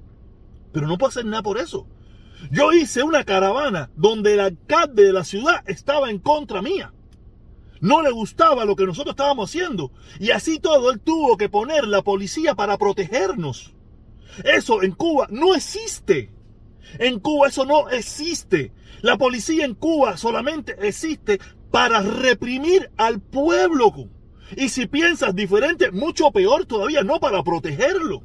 pero 0.72 0.88
no 0.88 0.98
puedo 0.98 1.10
hacer 1.10 1.26
nada 1.26 1.44
por 1.44 1.58
eso. 1.58 1.88
Yo 2.52 2.72
hice 2.72 3.04
una 3.04 3.24
caravana 3.24 3.90
donde 3.96 4.34
el 4.34 4.40
alcalde 4.40 5.04
de 5.04 5.14
la 5.14 5.24
ciudad 5.24 5.64
estaba 5.68 6.10
en 6.10 6.20
contra 6.20 6.62
mía. 6.62 6.94
No 7.82 8.02
le 8.02 8.12
gustaba 8.12 8.66
lo 8.66 8.76
que 8.76 8.86
nosotros 8.86 9.14
estábamos 9.14 9.50
haciendo. 9.50 9.92
Y 10.20 10.32
así 10.32 10.60
todo, 10.60 10.92
él 10.92 11.00
tuvo 11.00 11.38
que 11.38 11.50
poner 11.50 11.88
la 11.88 12.02
policía 12.02 12.56
para 12.56 12.78
protegernos. 12.78 13.74
Eso 14.44 14.84
en 14.84 14.92
Cuba 14.92 15.28
no 15.30 15.56
existe. 15.56 16.32
En 16.98 17.20
Cuba 17.20 17.48
eso 17.48 17.66
no 17.66 17.90
existe. 17.90 18.74
La 19.02 19.18
policía 19.18 19.66
en 19.66 19.76
Cuba 19.76 20.18
solamente 20.18 20.76
existe 20.88 21.40
para 21.72 22.02
reprimir 22.02 22.90
al 22.98 23.20
pueblo. 23.22 23.94
Y 24.58 24.70
si 24.70 24.88
piensas 24.88 25.36
diferente, 25.36 25.92
mucho 25.92 26.32
peor 26.32 26.66
todavía, 26.66 27.04
no 27.04 27.20
para 27.20 27.44
protegerlo 27.44 28.24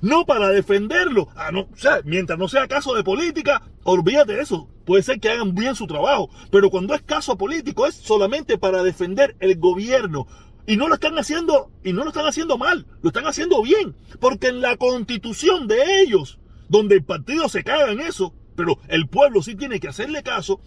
no 0.00 0.24
para 0.26 0.48
defenderlo. 0.50 1.28
Ah, 1.34 1.50
no, 1.52 1.60
o 1.60 1.76
sea, 1.76 2.00
mientras 2.04 2.38
no 2.38 2.48
sea 2.48 2.68
caso 2.68 2.94
de 2.94 3.04
política, 3.04 3.62
olvídate 3.84 4.34
de 4.34 4.42
eso. 4.42 4.68
Puede 4.84 5.02
ser 5.02 5.20
que 5.20 5.28
hagan 5.28 5.54
bien 5.54 5.74
su 5.74 5.86
trabajo, 5.86 6.30
pero 6.50 6.70
cuando 6.70 6.94
es 6.94 7.02
caso 7.02 7.36
político 7.36 7.86
es 7.86 7.94
solamente 7.94 8.58
para 8.58 8.82
defender 8.82 9.36
el 9.40 9.58
gobierno. 9.58 10.26
Y 10.66 10.76
no 10.76 10.88
lo 10.88 10.94
están 10.94 11.18
haciendo, 11.18 11.70
y 11.82 11.92
no 11.92 12.02
lo 12.02 12.10
están 12.10 12.26
haciendo 12.26 12.58
mal, 12.58 12.86
lo 13.02 13.08
están 13.08 13.26
haciendo 13.26 13.62
bien, 13.62 13.96
porque 14.20 14.48
en 14.48 14.60
la 14.60 14.76
constitución 14.76 15.66
de 15.66 16.02
ellos, 16.02 16.38
donde 16.68 16.96
el 16.96 17.04
partido 17.04 17.48
se 17.48 17.64
caga 17.64 17.90
en 17.90 18.00
eso, 18.00 18.34
pero 18.54 18.78
el 18.88 19.08
pueblo 19.08 19.42
sí 19.42 19.54
tiene 19.54 19.80
que 19.80 19.88
hacerle 19.88 20.22
caso, 20.22 20.60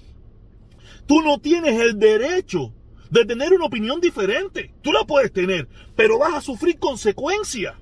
tú 1.05 1.21
no 1.21 1.39
tienes 1.39 1.79
el 1.79 1.99
derecho 1.99 2.73
de 3.11 3.25
tener 3.25 3.53
una 3.53 3.65
opinión 3.65 3.99
diferente. 3.99 4.73
Tú 4.81 4.91
la 4.91 5.03
puedes 5.03 5.31
tener, 5.31 5.67
pero 5.95 6.17
vas 6.17 6.33
a 6.33 6.41
sufrir 6.41 6.79
consecuencias. 6.79 7.75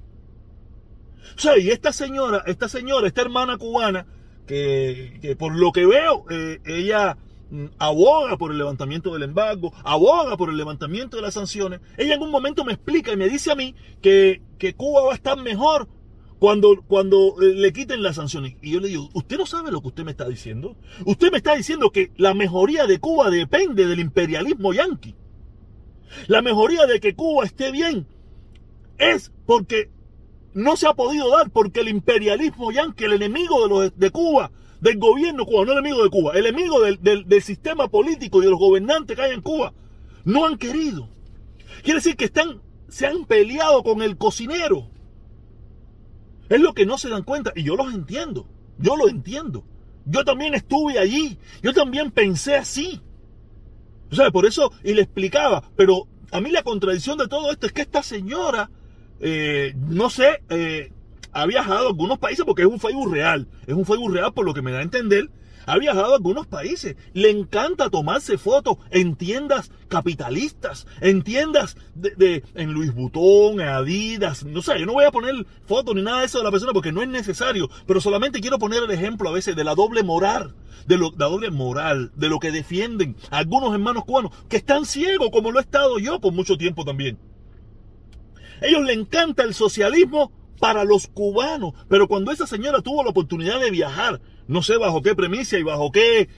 O 1.36 1.40
sea, 1.40 1.58
y 1.58 1.70
esta 1.70 1.92
señora, 1.92 2.44
esta 2.46 2.68
señora, 2.68 3.08
esta 3.08 3.22
hermana 3.22 3.58
cubana, 3.58 4.06
que, 4.50 5.36
por 5.38 5.56
lo 5.56 5.72
que 5.72 5.86
veo, 5.86 6.26
eh, 6.30 6.60
ella 6.66 7.18
mm, 7.52 7.66
aboga 7.78 8.38
por 8.38 8.52
el 8.52 8.58
levantamiento 8.58 9.14
del 9.14 9.24
embargo, 9.24 9.72
aboga 9.84 10.38
por 10.38 10.50
el 10.50 10.58
levantamiento 10.58 11.18
de 11.18 11.24
las 11.24 11.36
sanciones. 11.36 11.82
Ella 11.98 12.16
en 12.16 12.24
un 12.24 12.32
momento 12.32 12.66
me 12.66 12.74
explica 12.74 13.12
y 13.12 13.18
me 13.18 13.30
dice 13.30 13.52
a 13.52 13.56
mí 13.56 13.76
que, 14.02 14.42
que 14.58 14.74
Cuba 14.74 15.04
va 15.04 15.12
a 15.12 15.16
estar 15.16 15.38
mejor 15.38 15.88
cuando, 16.40 16.82
cuando 16.88 17.36
eh, 17.42 17.54
le 17.54 17.72
quiten 17.72 18.02
las 18.02 18.16
sanciones. 18.16 18.56
Y 18.62 18.72
yo 18.72 18.80
le 18.80 18.88
digo, 18.88 19.10
¿usted 19.14 19.38
no 19.38 19.46
sabe 19.46 19.72
lo 19.72 19.82
que 19.82 19.90
usted 19.90 20.04
me 20.04 20.12
está 20.12 20.28
diciendo? 20.28 20.76
Usted 21.06 21.32
me 21.32 21.38
está 21.38 21.56
diciendo 21.56 21.92
que 21.92 22.12
la 22.18 22.34
mejoría 22.34 22.88
de 22.88 23.00
Cuba 23.00 23.30
depende 23.30 23.86
del 23.86 24.00
imperialismo 24.00 24.74
yanqui. 24.74 25.16
La 26.28 26.42
mejoría 26.42 26.88
de 26.88 27.00
que 27.00 27.14
Cuba 27.14 27.46
esté 27.46 27.72
bien 27.72 28.08
es 28.98 29.32
porque 29.46 29.92
no 30.54 30.76
se 30.76 30.88
ha 30.88 30.94
podido 30.94 31.30
dar 31.30 31.50
porque 31.52 31.82
el 31.82 31.90
imperialismo 31.90 32.72
yanqui, 32.72 33.06
el 33.06 33.14
enemigo 33.14 33.64
de, 33.64 33.70
los, 33.70 33.98
de 33.98 34.12
Cuba, 34.12 34.52
del 34.82 34.98
gobierno 34.98 35.46
cubano, 35.46 35.66
no 35.66 35.72
el 35.74 35.80
enemigo 35.80 36.04
de 36.04 36.10
Cuba, 36.10 36.32
el 36.34 36.46
enemigo 36.46 36.82
del, 36.82 37.00
del, 37.02 37.42
sistema 37.42 37.88
político 37.88 38.42
y 38.42 38.46
de 38.46 38.52
los 38.52 38.60
gobernantes 38.60 39.16
que 39.16 39.22
hay 39.22 39.34
en 39.34 39.42
Cuba, 39.42 39.74
no 40.26 40.46
han 40.46 40.58
querido. 40.58 41.10
Quiere 41.84 42.00
decir 42.00 42.16
que 42.16 42.26
están, 42.26 42.62
se 42.88 43.08
han 43.08 43.26
peleado 43.26 43.84
con 43.84 44.02
el 44.02 44.18
cocinero. 44.18 44.90
Es 46.50 46.60
lo 46.60 46.74
que 46.74 46.86
no 46.86 46.98
se 46.98 47.10
dan 47.10 47.24
cuenta 47.24 47.52
y 47.56 47.64
yo 47.64 47.76
los 47.76 47.94
entiendo, 47.94 48.48
yo 48.80 48.96
lo 48.96 49.08
entiendo. 49.08 49.64
Yo 50.06 50.24
también 50.24 50.56
estuve 50.56 50.98
allí, 50.98 51.38
yo 51.62 51.74
también 51.74 52.10
pensé 52.10 52.56
así. 52.56 53.02
O 54.12 54.16
sea, 54.16 54.32
por 54.32 54.48
eso, 54.48 54.72
y 54.84 54.94
le 54.96 55.04
explicaba, 55.04 55.64
pero 55.76 56.08
a 56.32 56.42
mí 56.42 56.50
la 56.50 56.64
contradicción 56.64 57.18
de 57.18 57.28
todo 57.28 57.52
esto 57.52 57.68
es 57.68 57.74
que 57.74 57.82
esta 57.82 58.02
señora 58.02 58.72
eh, 59.20 59.74
no 59.76 60.10
sé, 60.10 60.42
eh, 60.50 60.92
ha 61.32 61.46
viajado 61.46 61.86
a 61.86 61.90
algunos 61.90 62.20
países 62.20 62.46
porque 62.46 62.64
es 62.64 62.68
un 62.68 62.80
Facebook 62.80 63.12
real. 63.12 63.48
Es 63.68 63.76
un 63.76 63.86
Facebook 63.86 64.14
real 64.14 64.34
por 64.34 64.46
lo 64.46 64.54
que 64.54 64.62
me 64.62 64.72
da 64.72 64.80
a 64.80 64.84
entender. 64.84 65.30
Ha 65.66 65.78
viajado 65.78 66.14
a 66.14 66.16
algunos 66.16 66.48
países. 66.48 66.96
Le 67.14 67.30
encanta 67.30 67.92
tomarse 67.92 68.40
fotos 68.40 68.78
en 68.90 69.16
tiendas 69.16 69.72
capitalistas, 69.88 70.88
en 71.00 71.22
tiendas 71.22 71.78
de, 71.94 72.44
en 72.56 72.74
Luis 72.74 72.94
Butón, 72.94 73.62
Adidas. 73.62 74.44
No 74.46 74.64
sé, 74.64 74.80
yo 74.80 74.88
no 74.88 74.94
voy 74.94 75.06
a 75.06 75.12
poner 75.12 75.36
fotos 75.66 75.94
ni 75.94 76.02
nada 76.02 76.22
de 76.22 76.26
eso 76.26 76.40
de 76.40 76.44
la 76.44 76.52
persona 76.52 76.74
porque 76.74 76.92
no 76.92 77.04
es 77.04 77.10
necesario. 77.10 77.70
Pero 77.86 78.02
solamente 78.02 78.42
quiero 78.42 78.58
poner 78.58 78.84
el 78.84 78.92
ejemplo 78.92 79.30
a 79.30 79.34
veces 79.34 79.56
de 79.56 79.64
la 79.64 79.76
doble 79.76 80.02
moral, 80.02 80.56
de 80.88 80.98
lo, 80.98 81.12
la 81.16 81.28
doble 81.28 81.52
moral, 81.52 82.12
de 82.16 82.30
lo 82.30 82.40
que 82.40 82.52
defienden 82.52 83.16
algunos 83.30 83.72
hermanos 83.72 84.06
cubanos 84.06 84.32
que 84.48 84.58
están 84.58 84.86
ciegos 84.86 85.30
como 85.32 85.52
lo 85.52 85.60
he 85.60 85.62
estado 85.62 86.00
yo 86.00 86.20
por 86.20 86.34
mucho 86.34 86.58
tiempo 86.58 86.84
también 86.84 87.20
ellos 88.62 88.84
le 88.84 88.94
encanta 88.94 89.44
el 89.44 89.54
socialismo 89.54 90.32
para 90.60 90.84
los 90.84 91.08
cubanos. 91.08 91.74
Pero 91.88 92.08
cuando 92.08 92.32
esa 92.32 92.48
señora 92.48 92.82
tuvo 92.82 93.04
la 93.04 93.12
oportunidad 93.12 93.60
de 93.60 93.72
viajar, 93.72 94.22
no 94.48 94.62
sé 94.62 94.78
bajo 94.78 95.02
qué 95.02 95.16
premisa 95.16 95.58
y 95.58 95.64
bajo 95.64 95.92
qué... 95.92 96.30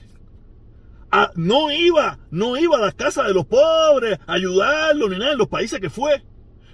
No 1.36 1.70
iba, 1.70 2.18
no 2.30 2.56
iba 2.56 2.78
a 2.78 2.80
las 2.80 2.94
casas 2.94 3.26
de 3.26 3.34
los 3.34 3.44
pobres, 3.44 4.18
a 4.26 4.32
ayudarlos 4.32 5.10
ni 5.10 5.18
nada 5.18 5.32
en 5.32 5.38
los 5.38 5.48
países 5.48 5.78
que 5.78 5.90
fue. 5.90 6.24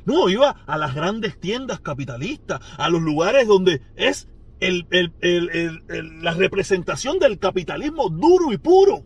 No, 0.04 0.28
iba 0.28 0.50
a 0.66 0.78
las 0.78 0.94
grandes 0.94 1.40
tiendas 1.40 1.80
capitalistas, 1.80 2.60
a 2.78 2.88
los 2.88 3.02
lugares 3.02 3.48
donde 3.48 3.82
es 3.96 4.28
la 4.60 6.34
representación 6.34 7.18
del 7.18 7.38
capitalismo 7.38 8.08
duro 8.08 8.52
y 8.52 8.58
puro. 8.58 9.04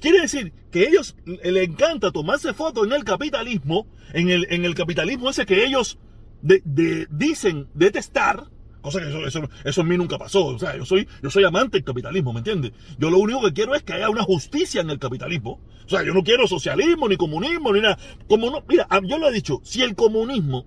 Quiere 0.00 0.20
decir 0.20 0.52
que 0.70 0.88
ellos 0.88 1.16
les 1.24 1.68
encanta 1.68 2.10
tomarse 2.10 2.54
fotos 2.54 2.86
en 2.86 2.92
el 2.92 3.04
capitalismo, 3.04 3.86
en 4.12 4.30
el, 4.30 4.46
en 4.50 4.64
el 4.64 4.74
capitalismo 4.74 5.30
ese 5.30 5.46
que 5.46 5.64
ellos 5.64 5.98
dicen 6.40 7.68
detestar, 7.74 8.44
cosa 8.80 9.00
que 9.00 9.08
eso, 9.08 9.26
eso, 9.26 9.48
eso, 9.64 9.80
en 9.80 9.88
mí 9.88 9.96
nunca 9.96 10.18
pasó. 10.18 10.46
O 10.46 10.58
sea, 10.58 10.76
yo 10.76 10.84
soy, 10.84 11.08
yo 11.22 11.30
soy 11.30 11.44
amante 11.44 11.78
del 11.78 11.84
capitalismo, 11.84 12.32
¿me 12.32 12.38
entiendes? 12.38 12.72
Yo 12.98 13.10
lo 13.10 13.18
único 13.18 13.42
que 13.42 13.52
quiero 13.52 13.74
es 13.74 13.82
que 13.82 13.94
haya 13.94 14.10
una 14.10 14.22
justicia 14.22 14.80
en 14.80 14.90
el 14.90 14.98
capitalismo. 14.98 15.60
O 15.84 15.88
sea, 15.88 16.02
yo 16.02 16.14
no 16.14 16.22
quiero 16.22 16.46
socialismo, 16.46 17.08
ni 17.08 17.16
comunismo, 17.16 17.72
ni 17.72 17.80
nada. 17.80 17.98
Como 18.28 18.50
no, 18.50 18.64
mira, 18.68 18.86
yo 19.04 19.18
lo 19.18 19.28
he 19.28 19.32
dicho, 19.32 19.60
si 19.64 19.82
el 19.82 19.94
comunismo 19.94 20.66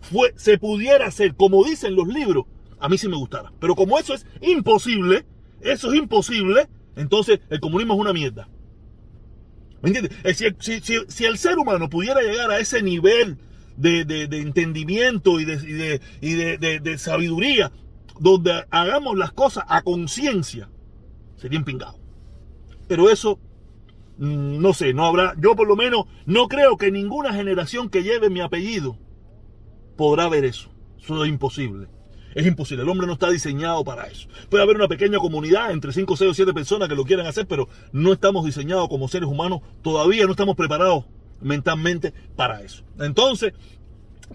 fue, 0.00 0.32
se 0.36 0.58
pudiera 0.58 1.06
hacer 1.06 1.36
como 1.36 1.64
dicen 1.64 1.94
los 1.94 2.08
libros, 2.08 2.46
a 2.78 2.88
mí 2.88 2.98
sí 2.98 3.08
me 3.08 3.16
gustara. 3.16 3.52
Pero 3.60 3.74
como 3.74 3.98
eso 3.98 4.14
es 4.14 4.26
imposible, 4.40 5.26
eso 5.60 5.92
es 5.92 5.98
imposible, 5.98 6.68
entonces 6.96 7.40
el 7.50 7.60
comunismo 7.60 7.94
es 7.94 8.00
una 8.00 8.12
mierda. 8.12 8.48
¿Me 9.82 9.90
entiendes? 9.90 10.12
Si, 11.08 11.24
el 11.24 11.38
ser 11.38 11.58
humano 11.58 11.88
pudiera 11.88 12.20
llegar 12.20 12.50
a 12.50 12.58
ese 12.58 12.82
nivel 12.82 13.38
de, 13.76 14.28
entendimiento 14.32 15.40
y, 15.40 15.44
de, 15.46 16.98
sabiduría, 16.98 17.72
donde 18.18 18.64
hagamos 18.70 19.16
las 19.16 19.32
cosas 19.32 19.64
a 19.68 19.82
conciencia, 19.82 20.68
sería 21.36 21.58
empingado. 21.58 21.98
Pero 22.88 23.08
eso, 23.08 23.38
mm, 24.18 24.60
no 24.60 24.74
sé, 24.74 24.92
no 24.92 25.06
habrá, 25.06 25.34
yo 25.38 25.56
por 25.56 25.66
lo 25.66 25.76
menos 25.76 26.04
no 26.26 26.48
creo 26.48 26.76
que 26.76 26.90
ninguna 26.90 27.32
generación 27.32 27.88
que 27.88 28.02
lleve 28.02 28.28
mi 28.28 28.40
apellido 28.40 28.98
podrá 29.96 30.28
ver 30.28 30.44
eso. 30.44 30.70
Eso 31.02 31.24
es 31.24 31.30
imposible. 31.30 31.88
Es 32.34 32.46
imposible, 32.46 32.82
el 32.82 32.88
hombre 32.88 33.06
no 33.06 33.14
está 33.14 33.30
diseñado 33.30 33.84
para 33.84 34.06
eso. 34.06 34.28
Puede 34.48 34.62
haber 34.62 34.76
una 34.76 34.88
pequeña 34.88 35.18
comunidad 35.18 35.72
entre 35.72 35.92
5, 35.92 36.16
6 36.16 36.30
o 36.30 36.34
7 36.34 36.54
personas 36.54 36.88
que 36.88 36.94
lo 36.94 37.04
quieran 37.04 37.26
hacer, 37.26 37.46
pero 37.46 37.68
no 37.92 38.12
estamos 38.12 38.44
diseñados 38.44 38.88
como 38.88 39.08
seres 39.08 39.28
humanos, 39.28 39.60
todavía 39.82 40.24
no 40.26 40.32
estamos 40.32 40.56
preparados 40.56 41.04
mentalmente 41.40 42.12
para 42.36 42.60
eso. 42.62 42.84
Entonces, 42.98 43.52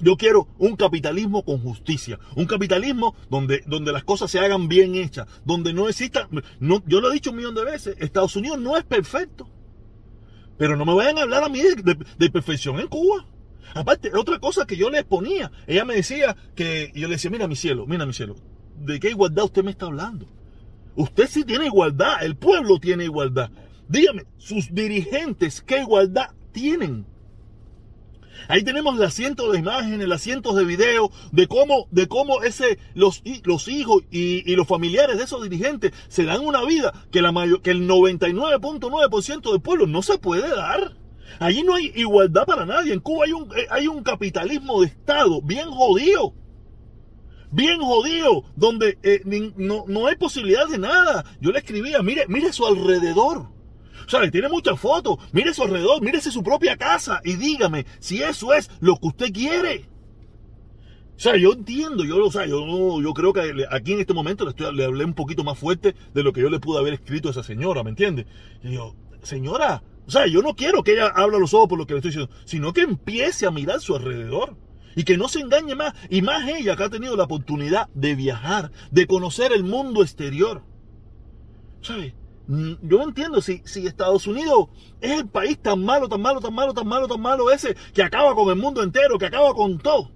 yo 0.02 0.18
quiero 0.18 0.48
un 0.58 0.76
capitalismo 0.76 1.44
con 1.44 1.60
justicia, 1.60 2.20
un 2.36 2.46
capitalismo 2.46 3.16
donde, 3.30 3.64
donde 3.66 3.94
las 3.94 4.04
cosas 4.04 4.30
se 4.30 4.40
hagan 4.40 4.68
bien 4.68 4.96
hechas, 4.96 5.28
donde 5.46 5.74
no 5.74 5.88
exista, 5.88 6.28
no, 6.60 6.84
yo 6.86 7.00
lo 7.00 7.10
he 7.10 7.14
dicho 7.14 7.32
un 7.32 7.38
millón 7.38 7.56
de 7.56 7.64
veces, 7.64 7.96
Estados 8.00 8.36
Unidos 8.36 8.60
no 8.60 8.76
es 8.76 8.84
perfecto, 8.84 9.48
pero 10.58 10.76
no 10.76 10.86
me 10.86 10.96
vayan 10.96 11.18
a 11.18 11.22
hablar 11.22 11.44
a 11.44 11.50
mí 11.50 11.62
de 11.62 12.30
perfección 12.30 12.80
en 12.80 12.88
Cuba. 12.88 13.26
Aparte, 13.74 14.12
otra 14.16 14.40
cosa 14.40 14.66
que 14.66 14.78
yo 14.78 14.90
le 14.90 15.04
ponía, 15.04 15.52
ella 15.68 15.86
me 15.86 15.96
decía 15.96 16.36
que, 16.56 16.92
yo 16.96 17.08
le 17.08 17.16
decía, 17.16 17.32
mira 17.32 17.48
mi 17.48 17.56
cielo, 17.56 17.86
mira 17.88 18.06
mi 18.06 18.14
cielo, 18.14 18.36
¿de 18.78 19.00
qué 19.00 19.10
igualdad 19.10 19.46
usted 19.46 19.64
me 19.64 19.72
está 19.72 19.88
hablando? 19.88 20.28
Usted 20.96 21.28
sí 21.28 21.44
tiene 21.44 21.66
igualdad, 21.66 22.24
el 22.24 22.38
pueblo 22.38 22.80
tiene 22.80 23.04
igualdad. 23.04 23.52
Dígame, 23.88 24.24
sus 24.38 24.74
dirigentes, 24.74 25.62
¿qué 25.62 25.80
igualdad 25.80 26.32
tienen? 26.52 27.06
Ahí 28.48 28.64
tenemos 28.64 28.98
los 28.98 29.14
cientos 29.14 29.52
de 29.52 29.60
imágenes, 29.60 30.08
los 30.08 30.22
cientos 30.22 30.56
de 30.56 30.66
videos 30.66 31.10
de 31.32 31.48
cómo, 31.48 31.88
de 31.92 32.08
cómo 32.08 32.44
ese, 32.44 32.80
los, 32.94 33.24
los 33.44 33.68
hijos 33.68 34.04
y, 34.12 34.56
los 34.56 34.68
familiares 34.68 35.18
de 35.18 35.24
esos 35.24 35.44
dirigentes 35.44 35.94
se 36.08 36.26
dan 36.26 36.42
una 36.42 36.64
vida 36.64 36.94
que, 37.12 37.22
la 37.22 37.32
mayor, 37.32 37.62
que 37.62 37.72
el 37.72 37.88
99.9% 37.88 39.52
del 39.52 39.62
pueblo 39.62 39.88
no 39.88 40.02
se 40.02 40.18
puede 40.18 40.50
dar. 40.50 40.96
Allí 41.40 41.64
no 41.64 41.76
hay 41.76 41.92
igualdad 41.96 42.46
para 42.46 42.66
nadie. 42.66 42.94
En 42.94 43.00
Cuba 43.00 43.26
hay 43.26 43.34
un, 43.34 43.44
eh, 43.58 43.68
hay 43.70 43.88
un 43.88 44.04
capitalismo 44.04 44.82
de 44.82 44.88
Estado 44.88 45.42
bien 45.42 45.70
jodido. 45.70 46.34
Bien 47.52 47.80
jodido, 47.80 48.44
donde 48.56 48.98
eh, 49.04 49.22
no, 49.56 49.86
no, 49.88 50.08
hay 50.08 50.16
posibilidad 50.18 50.68
de 50.68 50.78
nada. 50.78 51.24
Yo 51.40 51.52
le 51.52 51.60
escribía, 51.60 52.02
mire, 52.02 52.26
mire 52.28 52.52
su 52.52 52.66
alrededor. 52.66 53.48
O 54.06 54.10
sea, 54.10 54.30
tiene 54.30 54.50
muchas 54.50 54.80
fotos. 54.80 55.18
Mire 55.32 55.54
su 55.54 55.64
alrededor, 55.64 56.02
mírese 56.02 56.32
su 56.32 56.44
propia 56.44 56.78
casa 56.78 57.22
y 57.24 57.36
dígame 57.36 57.86
si 58.00 58.22
eso 58.22 58.54
es 58.54 58.70
lo 58.82 58.98
que 58.98 59.08
usted 59.08 59.32
quiere. 59.32 59.86
O 61.16 61.20
sea, 61.20 61.38
yo 61.38 61.54
entiendo, 61.54 62.04
yo, 62.04 62.26
o 62.26 62.32
sea, 62.32 62.46
yo, 62.46 63.02
yo 63.02 63.14
creo 63.14 63.32
que 63.32 63.66
aquí 63.72 63.94
en 63.94 64.02
este 64.02 64.14
momento 64.14 64.46
le, 64.46 64.74
le 64.74 64.86
hablé 64.86 65.06
un 65.06 65.14
poquito 65.14 65.46
más 65.46 65.58
fuerte 65.58 65.96
de 66.14 66.24
lo 66.24 66.34
que 66.34 66.42
yo 66.42 66.50
le 66.50 66.60
pude 66.60 66.80
haber 66.80 66.94
escrito 66.94 67.30
a 67.30 67.32
esa 67.32 67.42
señora, 67.42 67.84
¿me 67.84 67.92
entiende? 67.92 68.28
Y 68.62 68.74
yo, 68.74 68.96
señora, 69.22 69.82
o 70.08 70.12
sea, 70.12 70.28
yo 70.28 70.42
no 70.42 70.56
quiero 70.56 70.84
que 70.84 70.94
ella 70.94 71.08
abra 71.08 71.40
los 71.40 71.54
ojos 71.54 71.68
por 71.68 71.80
lo 71.80 71.88
que 71.88 71.94
le 71.94 72.00
estoy 72.00 72.12
diciendo, 72.12 72.34
sino 72.46 72.74
que 72.74 72.82
empiece 72.82 73.46
a 73.46 73.52
mirar 73.52 73.82
su 73.82 73.96
alrededor. 73.96 74.56
Y 74.98 75.04
que 75.04 75.18
no 75.18 75.28
se 75.28 75.42
engañe 75.42 75.76
más. 75.76 75.94
Y 76.10 76.22
más 76.22 76.48
ella 76.48 76.78
que 76.78 76.84
ha 76.84 76.90
tenido 76.90 77.18
la 77.18 77.24
oportunidad 77.24 77.90
de 77.94 78.16
viajar, 78.16 78.72
de 78.92 79.08
conocer 79.08 79.52
el 79.52 79.64
mundo 79.64 80.02
exterior. 80.02 80.64
¿Sabes? 81.82 82.14
Mm, 82.48 82.74
yo 82.84 82.98
no 83.00 83.04
entiendo 83.04 83.42
si, 83.42 83.62
si 83.66 83.86
Estados 83.88 84.26
Unidos 84.26 84.70
es 85.02 85.20
el 85.20 85.28
país 85.28 85.58
tan 85.62 85.84
malo, 85.84 86.08
tan 86.08 86.22
malo, 86.22 86.40
tan 86.40 86.54
malo, 86.54 86.74
tan 86.74 86.88
malo, 86.88 87.08
tan 87.08 87.20
malo 87.20 87.52
ese, 87.52 87.76
que 87.94 88.04
acaba 88.04 88.34
con 88.36 88.50
el 88.50 88.56
mundo 88.56 88.84
entero, 88.84 89.18
que 89.18 89.26
acaba 89.26 89.54
con 89.54 89.80
todo. 89.80 90.12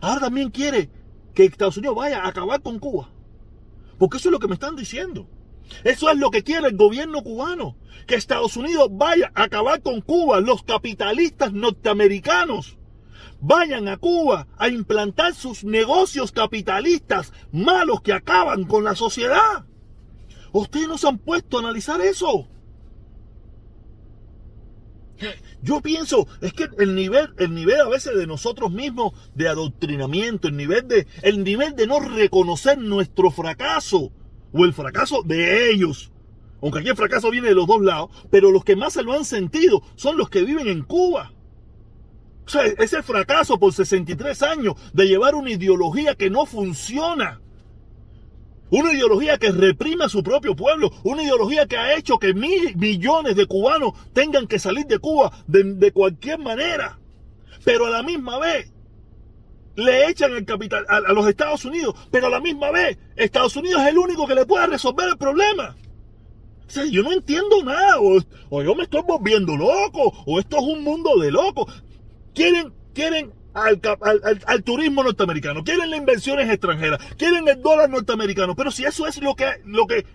Ahora 0.00 0.20
también 0.20 0.50
quiere 0.50 0.88
que 1.34 1.44
Estados 1.44 1.76
Unidos 1.76 1.96
vaya 1.96 2.24
a 2.24 2.28
acabar 2.28 2.62
con 2.62 2.78
Cuba. 2.78 3.10
Porque 3.98 4.16
eso 4.16 4.28
es 4.28 4.32
lo 4.32 4.38
que 4.38 4.48
me 4.48 4.54
están 4.54 4.76
diciendo. 4.76 5.28
Eso 5.84 6.10
es 6.10 6.18
lo 6.18 6.30
que 6.30 6.42
quiere 6.42 6.68
el 6.68 6.76
gobierno 6.76 7.22
cubano. 7.22 7.76
Que 8.06 8.14
Estados 8.16 8.56
Unidos 8.56 8.88
vaya 8.90 9.30
a 9.34 9.44
acabar 9.44 9.82
con 9.82 10.00
Cuba. 10.00 10.40
Los 10.40 10.62
capitalistas 10.62 11.52
norteamericanos 11.52 12.76
vayan 13.40 13.88
a 13.88 13.96
Cuba 13.96 14.46
a 14.58 14.68
implantar 14.68 15.34
sus 15.34 15.64
negocios 15.64 16.32
capitalistas 16.32 17.32
malos 17.52 18.02
que 18.02 18.12
acaban 18.12 18.64
con 18.64 18.84
la 18.84 18.94
sociedad. 18.94 19.64
Ustedes 20.52 20.88
no 20.88 20.98
se 20.98 21.08
han 21.08 21.18
puesto 21.18 21.56
a 21.56 21.60
analizar 21.60 22.00
eso. 22.00 22.48
Yo 25.62 25.82
pienso, 25.82 26.26
es 26.40 26.54
que 26.54 26.68
el 26.78 26.94
nivel, 26.94 27.34
el 27.36 27.54
nivel 27.54 27.80
a 27.80 27.88
veces 27.88 28.16
de 28.16 28.26
nosotros 28.26 28.72
mismos 28.72 29.12
de 29.34 29.48
adoctrinamiento, 29.48 30.48
el 30.48 30.56
nivel 30.56 30.88
de, 30.88 31.06
el 31.22 31.44
nivel 31.44 31.76
de 31.76 31.86
no 31.86 32.00
reconocer 32.00 32.78
nuestro 32.78 33.30
fracaso, 33.30 34.12
o 34.52 34.64
el 34.64 34.72
fracaso 34.72 35.22
de 35.24 35.70
ellos. 35.70 36.10
Aunque 36.62 36.80
aquí 36.80 36.88
el 36.88 36.96
fracaso 36.96 37.30
viene 37.30 37.48
de 37.48 37.54
los 37.54 37.66
dos 37.66 37.80
lados, 37.80 38.10
pero 38.30 38.50
los 38.50 38.64
que 38.64 38.76
más 38.76 38.92
se 38.92 39.02
lo 39.02 39.12
han 39.12 39.24
sentido 39.24 39.82
son 39.96 40.16
los 40.16 40.28
que 40.28 40.42
viven 40.42 40.68
en 40.68 40.82
Cuba. 40.82 41.32
O 42.46 42.48
sea, 42.48 42.64
ese 42.64 43.02
fracaso 43.02 43.58
por 43.58 43.72
63 43.72 44.42
años 44.42 44.74
de 44.92 45.06
llevar 45.06 45.34
una 45.34 45.52
ideología 45.52 46.14
que 46.14 46.30
no 46.30 46.46
funciona. 46.46 47.40
Una 48.70 48.92
ideología 48.92 49.38
que 49.38 49.50
reprime 49.50 50.04
a 50.04 50.08
su 50.08 50.22
propio 50.22 50.54
pueblo. 50.54 50.90
Una 51.02 51.22
ideología 51.22 51.66
que 51.66 51.76
ha 51.76 51.94
hecho 51.94 52.18
que 52.18 52.34
mil 52.34 52.76
millones 52.76 53.36
de 53.36 53.46
cubanos 53.46 53.92
tengan 54.12 54.46
que 54.46 54.58
salir 54.58 54.86
de 54.86 54.98
Cuba 54.98 55.32
de, 55.46 55.74
de 55.74 55.92
cualquier 55.92 56.38
manera. 56.38 56.98
Pero 57.64 57.86
a 57.86 57.90
la 57.90 58.02
misma 58.02 58.38
vez 58.38 58.72
le 59.80 60.08
echan 60.08 60.32
el 60.32 60.44
capital 60.44 60.84
a, 60.88 61.00
los 61.12 61.26
Estados 61.26 61.64
Unidos, 61.64 61.94
pero 62.10 62.26
a 62.26 62.30
la 62.30 62.40
misma 62.40 62.70
vez 62.70 62.98
Estados 63.16 63.56
Unidos 63.56 63.82
es 63.82 63.88
el 63.88 63.98
único 63.98 64.26
que 64.26 64.34
le 64.34 64.46
puede 64.46 64.66
resolver 64.66 65.08
el 65.08 65.16
problema. 65.16 65.76
O 66.66 66.70
sea, 66.70 66.84
yo 66.84 67.02
no 67.02 67.12
entiendo 67.12 67.64
nada, 67.64 67.96
o, 67.98 68.62
yo 68.62 68.74
me 68.74 68.84
estoy 68.84 69.02
volviendo 69.02 69.56
loco, 69.56 70.12
o 70.26 70.38
esto 70.38 70.58
es 70.58 70.62
un 70.62 70.84
mundo 70.84 71.18
de 71.18 71.32
locos. 71.32 71.82
Quieren, 72.32 72.72
quieren 72.94 73.32
al, 73.54 73.80
al, 74.46 74.62
turismo 74.62 75.02
norteamericano, 75.02 75.64
quieren 75.64 75.90
las 75.90 75.98
inversiones 75.98 76.48
extranjeras, 76.48 77.00
quieren 77.16 77.48
el 77.48 77.60
dólar 77.60 77.90
norteamericano, 77.90 78.54
pero 78.54 78.70
si 78.70 78.84
eso 78.84 79.06
es 79.08 79.20
lo 79.20 79.34
que, 79.34 79.46
lo 79.64 79.86
que 79.86 80.06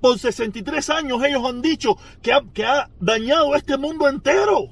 por 0.00 0.18
63 0.18 0.90
años 0.90 1.24
ellos 1.24 1.42
han 1.44 1.62
dicho 1.62 1.96
que 2.22 2.32
ha, 2.32 2.42
que 2.52 2.64
ha 2.64 2.90
dañado 3.00 3.56
este 3.56 3.76
mundo 3.78 4.06
entero. 4.06 4.68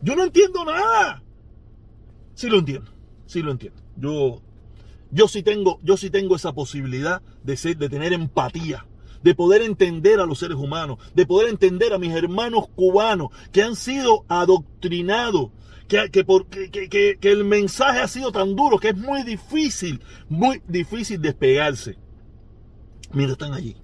Yo 0.00 0.14
no 0.14 0.22
entiendo 0.22 0.64
nada. 0.64 1.23
Sí 2.34 2.48
lo 2.48 2.58
entiendo, 2.58 2.90
sí 3.26 3.42
lo 3.42 3.50
entiendo. 3.50 3.80
Yo, 3.96 4.42
yo 5.10 5.28
sí 5.28 5.42
tengo, 5.42 5.78
yo 5.82 5.96
sí 5.96 6.10
tengo 6.10 6.36
esa 6.36 6.52
posibilidad 6.52 7.22
de 7.42 7.56
ser, 7.56 7.76
de 7.76 7.88
tener 7.88 8.12
empatía, 8.12 8.86
de 9.22 9.34
poder 9.34 9.62
entender 9.62 10.20
a 10.20 10.26
los 10.26 10.38
seres 10.38 10.56
humanos, 10.56 10.98
de 11.14 11.26
poder 11.26 11.48
entender 11.48 11.92
a 11.92 11.98
mis 11.98 12.12
hermanos 12.12 12.66
cubanos 12.74 13.28
que 13.52 13.62
han 13.62 13.76
sido 13.76 14.24
adoctrinados, 14.28 15.50
que, 15.88 16.10
que, 16.10 16.88
que, 16.88 17.18
que 17.20 17.30
el 17.30 17.44
mensaje 17.44 18.00
ha 18.00 18.08
sido 18.08 18.32
tan 18.32 18.56
duro 18.56 18.78
que 18.78 18.88
es 18.88 18.96
muy 18.96 19.22
difícil, 19.22 20.00
muy 20.28 20.60
difícil 20.66 21.20
despegarse. 21.20 21.98
Mira, 23.12 23.32
están 23.32 23.52
allí. 23.52 23.76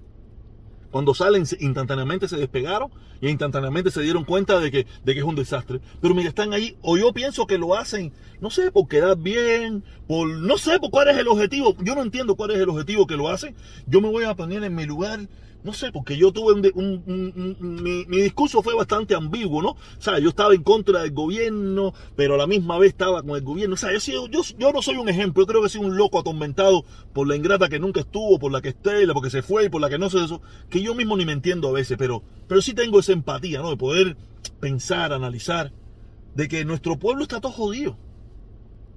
Cuando 0.91 1.13
salen, 1.13 1.45
instantáneamente 1.59 2.27
se 2.27 2.37
despegaron 2.37 2.91
y 3.21 3.29
instantáneamente 3.29 3.91
se 3.91 4.01
dieron 4.01 4.25
cuenta 4.25 4.59
de 4.59 4.71
que, 4.71 4.85
de 5.03 5.13
que 5.13 5.19
es 5.19 5.25
un 5.25 5.35
desastre. 5.35 5.79
Pero 6.01 6.13
mira, 6.13 6.29
están 6.29 6.53
ahí, 6.53 6.77
o 6.81 6.97
yo 6.97 7.13
pienso 7.13 7.47
que 7.47 7.57
lo 7.57 7.75
hacen, 7.75 8.11
no 8.41 8.49
sé, 8.49 8.71
por 8.71 8.87
quedar 8.87 9.17
bien, 9.17 9.83
por, 10.07 10.27
no 10.27 10.57
sé 10.57 10.79
por 10.79 10.91
cuál 10.91 11.07
es 11.07 11.17
el 11.17 11.27
objetivo. 11.27 11.75
Yo 11.81 11.95
no 11.95 12.01
entiendo 12.01 12.35
cuál 12.35 12.51
es 12.51 12.57
el 12.57 12.69
objetivo 12.69 13.07
que 13.07 13.15
lo 13.15 13.29
hacen. 13.29 13.55
Yo 13.87 14.01
me 14.01 14.09
voy 14.09 14.25
a 14.25 14.35
poner 14.35 14.63
en 14.63 14.75
mi 14.75 14.85
lugar 14.85 15.27
no 15.63 15.73
sé, 15.73 15.91
porque 15.91 16.17
yo 16.17 16.31
tuve 16.31 16.71
un, 16.73 17.03
mi, 17.59 18.21
discurso 18.21 18.61
fue 18.61 18.75
bastante 18.75 19.15
ambiguo, 19.15 19.61
¿no? 19.61 19.69
O 19.69 19.77
sea, 19.99 20.19
yo 20.19 20.29
estaba 20.29 20.53
en 20.53 20.63
contra 20.63 21.01
del 21.01 21.11
gobierno, 21.11 21.93
pero 22.15 22.35
a 22.35 22.37
la 22.37 22.47
misma 22.47 22.77
vez 22.77 22.89
estaba 22.89 23.21
con 23.21 23.35
el 23.35 23.43
gobierno. 23.43 23.75
O 23.75 23.77
sea, 23.77 23.91
yo, 23.97 24.27
yo, 24.27 24.41
yo 24.57 24.71
no 24.71 24.81
soy 24.81 24.95
un 24.95 25.09
ejemplo, 25.09 25.43
yo 25.43 25.47
creo 25.47 25.61
que 25.61 25.69
soy 25.69 25.81
un 25.81 25.95
loco 25.95 26.19
atormentado 26.19 26.83
por 27.13 27.27
la 27.27 27.35
ingrata 27.35 27.69
que 27.69 27.79
nunca 27.79 28.01
estuvo, 28.01 28.39
por 28.39 28.51
la 28.51 28.61
que 28.61 28.69
esté, 28.69 29.07
porque 29.13 29.29
se 29.29 29.41
fue 29.41 29.65
y 29.65 29.69
por 29.69 29.81
la 29.81 29.89
que 29.89 29.97
no 29.97 30.09
sé 30.09 30.23
eso, 30.23 30.41
que 30.69 30.81
yo 30.81 30.95
mismo 30.95 31.15
ni 31.17 31.25
me 31.25 31.33
entiendo 31.33 31.69
a 31.69 31.73
veces, 31.73 31.97
pero, 31.97 32.23
pero 32.47 32.61
sí 32.61 32.73
tengo 32.73 32.99
esa 32.99 33.13
empatía, 33.13 33.61
¿no? 33.61 33.69
De 33.69 33.77
poder 33.77 34.17
pensar, 34.59 35.13
analizar, 35.13 35.71
de 36.35 36.47
que 36.47 36.65
nuestro 36.65 36.97
pueblo 36.97 37.23
está 37.23 37.39
todo 37.39 37.51
jodido. 37.51 37.97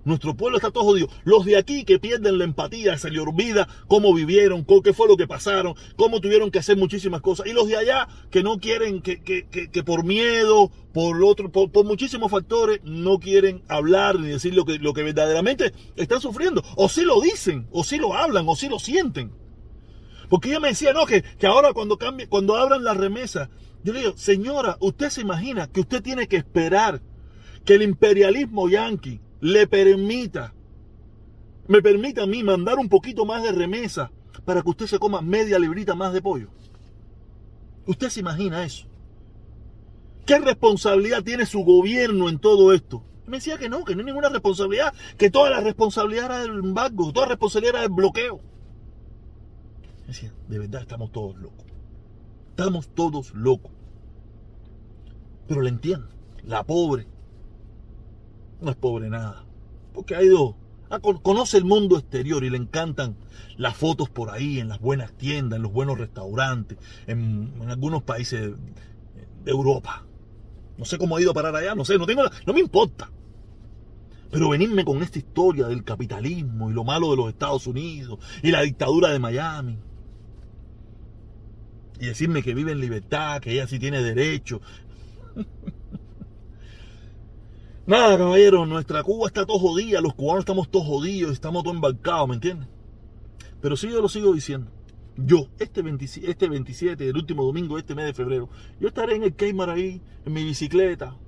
Nuestro 0.04 0.36
pueblo 0.36 0.58
está 0.58 0.70
todo 0.70 0.84
jodido. 0.84 1.08
Los 1.24 1.46
de 1.46 1.56
aquí 1.56 1.84
que 1.84 1.98
pierden 1.98 2.38
la 2.38 2.44
empatía, 2.44 2.98
se 2.98 3.10
le 3.10 3.20
olvida 3.20 3.68
cómo 3.88 4.12
vivieron, 4.12 4.66
qué 4.82 4.92
fue 4.92 5.08
lo 5.08 5.16
que 5.16 5.26
pasaron, 5.26 5.74
cómo 5.96 6.20
tuvieron 6.20 6.50
que 6.50 6.58
hacer 6.58 6.76
muchísimas 6.76 7.22
cosas. 7.22 7.46
Y 7.46 7.52
los 7.52 7.68
de 7.68 7.76
allá 7.76 8.08
que 8.30 8.42
no 8.42 8.58
quieren, 8.58 9.00
que, 9.00 9.22
que, 9.22 9.46
que, 9.46 9.82
por 9.82 10.04
miedo, 10.04 10.70
por, 10.92 11.22
otro, 11.24 11.50
por, 11.50 11.70
por, 11.70 11.86
muchísimos 11.86 12.30
factores, 12.30 12.80
no 12.84 13.18
quieren 13.18 13.62
hablar 13.68 14.20
ni 14.20 14.28
decir 14.28 14.54
lo 14.54 14.64
que, 14.66 14.78
lo 14.78 14.92
que 14.92 15.02
verdaderamente 15.02 15.72
están 15.96 16.20
sufriendo. 16.20 16.62
O 16.76 16.88
si 16.88 17.02
lo 17.02 17.20
dicen, 17.20 17.66
o 17.72 17.82
si 17.82 17.96
lo 17.96 18.14
hablan, 18.14 18.44
o 18.46 18.56
si 18.56 18.68
lo 18.68 18.78
sienten. 18.78 19.32
Porque 20.28 20.50
ella 20.50 20.60
me 20.60 20.68
decía, 20.68 20.92
no, 20.92 21.06
que, 21.06 21.22
que 21.22 21.46
ahora 21.46 21.72
cuando 21.72 21.96
cambie, 21.96 22.28
cuando 22.28 22.56
abran 22.56 22.84
la 22.84 22.92
remesa, 22.92 23.48
yo 23.82 23.92
le 23.92 24.00
digo, 24.00 24.16
señora, 24.16 24.76
usted 24.80 25.08
se 25.08 25.22
imagina 25.22 25.70
que 25.70 25.80
usted 25.80 26.02
tiene 26.02 26.28
que 26.28 26.36
esperar 26.36 27.00
que 27.64 27.74
el 27.74 27.82
imperialismo 27.82 28.68
yanqui 28.68 29.20
le 29.40 29.66
permita, 29.66 30.54
me 31.68 31.82
permita 31.82 32.22
a 32.22 32.26
mí 32.26 32.42
mandar 32.42 32.78
un 32.78 32.88
poquito 32.88 33.24
más 33.24 33.42
de 33.42 33.52
remesa 33.52 34.10
para 34.44 34.62
que 34.62 34.70
usted 34.70 34.86
se 34.86 34.98
coma 34.98 35.20
media 35.20 35.58
librita 35.58 35.94
más 35.94 36.12
de 36.12 36.22
pollo. 36.22 36.50
¿Usted 37.86 38.08
se 38.08 38.20
imagina 38.20 38.64
eso? 38.64 38.86
¿Qué 40.26 40.38
responsabilidad 40.38 41.22
tiene 41.22 41.46
su 41.46 41.64
gobierno 41.64 42.28
en 42.28 42.38
todo 42.38 42.72
esto? 42.72 43.04
me 43.26 43.38
decía 43.38 43.56
que 43.56 43.68
no, 43.68 43.84
que 43.84 43.94
no 43.94 44.00
hay 44.00 44.06
ninguna 44.06 44.28
responsabilidad, 44.28 44.92
que 45.16 45.30
toda 45.30 45.50
la 45.50 45.60
responsabilidad 45.60 46.26
era 46.26 46.38
del 46.40 46.58
embargo, 46.58 47.12
toda 47.12 47.26
la 47.26 47.30
responsabilidad 47.30 47.76
era 47.76 47.82
del 47.82 47.92
bloqueo. 47.92 48.40
Me 50.02 50.08
decía, 50.08 50.32
de 50.48 50.58
verdad 50.58 50.82
estamos 50.82 51.10
todos 51.12 51.36
locos. 51.36 51.66
Estamos 52.50 52.88
todos 52.88 53.34
locos. 53.34 53.72
Pero 55.48 55.62
le 55.62 55.70
entiendo, 55.70 56.08
la 56.42 56.64
pobre, 56.64 57.06
no 58.64 58.70
es 58.70 58.76
pobre 58.76 59.10
nada. 59.10 59.44
Porque 59.92 60.16
ha 60.16 60.22
ido, 60.22 60.56
conoce 61.22 61.56
el 61.56 61.64
mundo 61.64 61.96
exterior 61.96 62.44
y 62.44 62.50
le 62.50 62.56
encantan 62.56 63.16
las 63.56 63.76
fotos 63.76 64.08
por 64.08 64.30
ahí, 64.30 64.58
en 64.58 64.68
las 64.68 64.80
buenas 64.80 65.12
tiendas, 65.12 65.56
en 65.56 65.62
los 65.62 65.72
buenos 65.72 65.98
restaurantes, 65.98 66.78
en, 67.06 67.52
algunos 67.68 68.02
países 68.02 68.52
de 69.44 69.50
Europa. 69.50 70.04
No 70.76 70.84
sé 70.84 70.98
cómo 70.98 71.16
ha 71.16 71.20
ido 71.20 71.30
a 71.30 71.34
parar 71.34 71.54
allá, 71.54 71.74
no 71.74 71.84
sé, 71.84 71.98
no 71.98 72.06
tengo, 72.06 72.22
no 72.46 72.52
me 72.52 72.60
importa. 72.60 73.10
Pero 74.30 74.48
venirme 74.48 74.84
con 74.84 75.00
esta 75.02 75.18
historia 75.18 75.68
del 75.68 75.84
capitalismo 75.84 76.68
y 76.68 76.72
lo 76.72 76.82
malo 76.82 77.10
de 77.10 77.16
los 77.16 77.28
Estados 77.28 77.68
Unidos 77.68 78.18
y 78.42 78.50
la 78.50 78.62
dictadura 78.62 79.10
de 79.10 79.20
Miami. 79.20 79.78
Y 82.00 82.06
decirme 82.06 82.42
que 82.42 82.54
vive 82.54 82.72
en 82.72 82.80
libertad, 82.80 83.40
que 83.40 83.52
ella 83.52 83.68
sí 83.68 83.78
tiene 83.78 84.02
derecho. 84.02 84.60
Nada, 87.86 88.16
caballero, 88.16 88.64
nuestra 88.64 89.02
Cuba 89.02 89.26
está 89.26 89.44
todo 89.44 89.58
jodida, 89.58 90.00
los 90.00 90.14
cubanos 90.14 90.40
estamos 90.40 90.70
todos 90.70 90.86
jodidos, 90.86 91.32
estamos 91.32 91.62
todos 91.64 91.76
embarcados, 91.76 92.26
¿me 92.26 92.36
entiendes? 92.36 92.66
Pero 93.60 93.76
sí, 93.76 93.90
yo 93.90 94.00
lo 94.00 94.08
sigo 94.08 94.32
diciendo. 94.32 94.70
Yo, 95.18 95.48
este 95.58 95.82
27, 95.82 96.30
este 96.30 96.48
27, 96.48 97.06
el 97.06 97.14
último 97.14 97.44
domingo 97.44 97.74
de 97.74 97.82
este 97.82 97.94
mes 97.94 98.06
de 98.06 98.14
febrero, 98.14 98.48
yo 98.80 98.88
estaré 98.88 99.16
en 99.16 99.24
el 99.24 99.34
Keymar 99.34 99.68
ahí, 99.68 100.00
en 100.24 100.32
mi 100.32 100.44
bicicleta, 100.44 101.18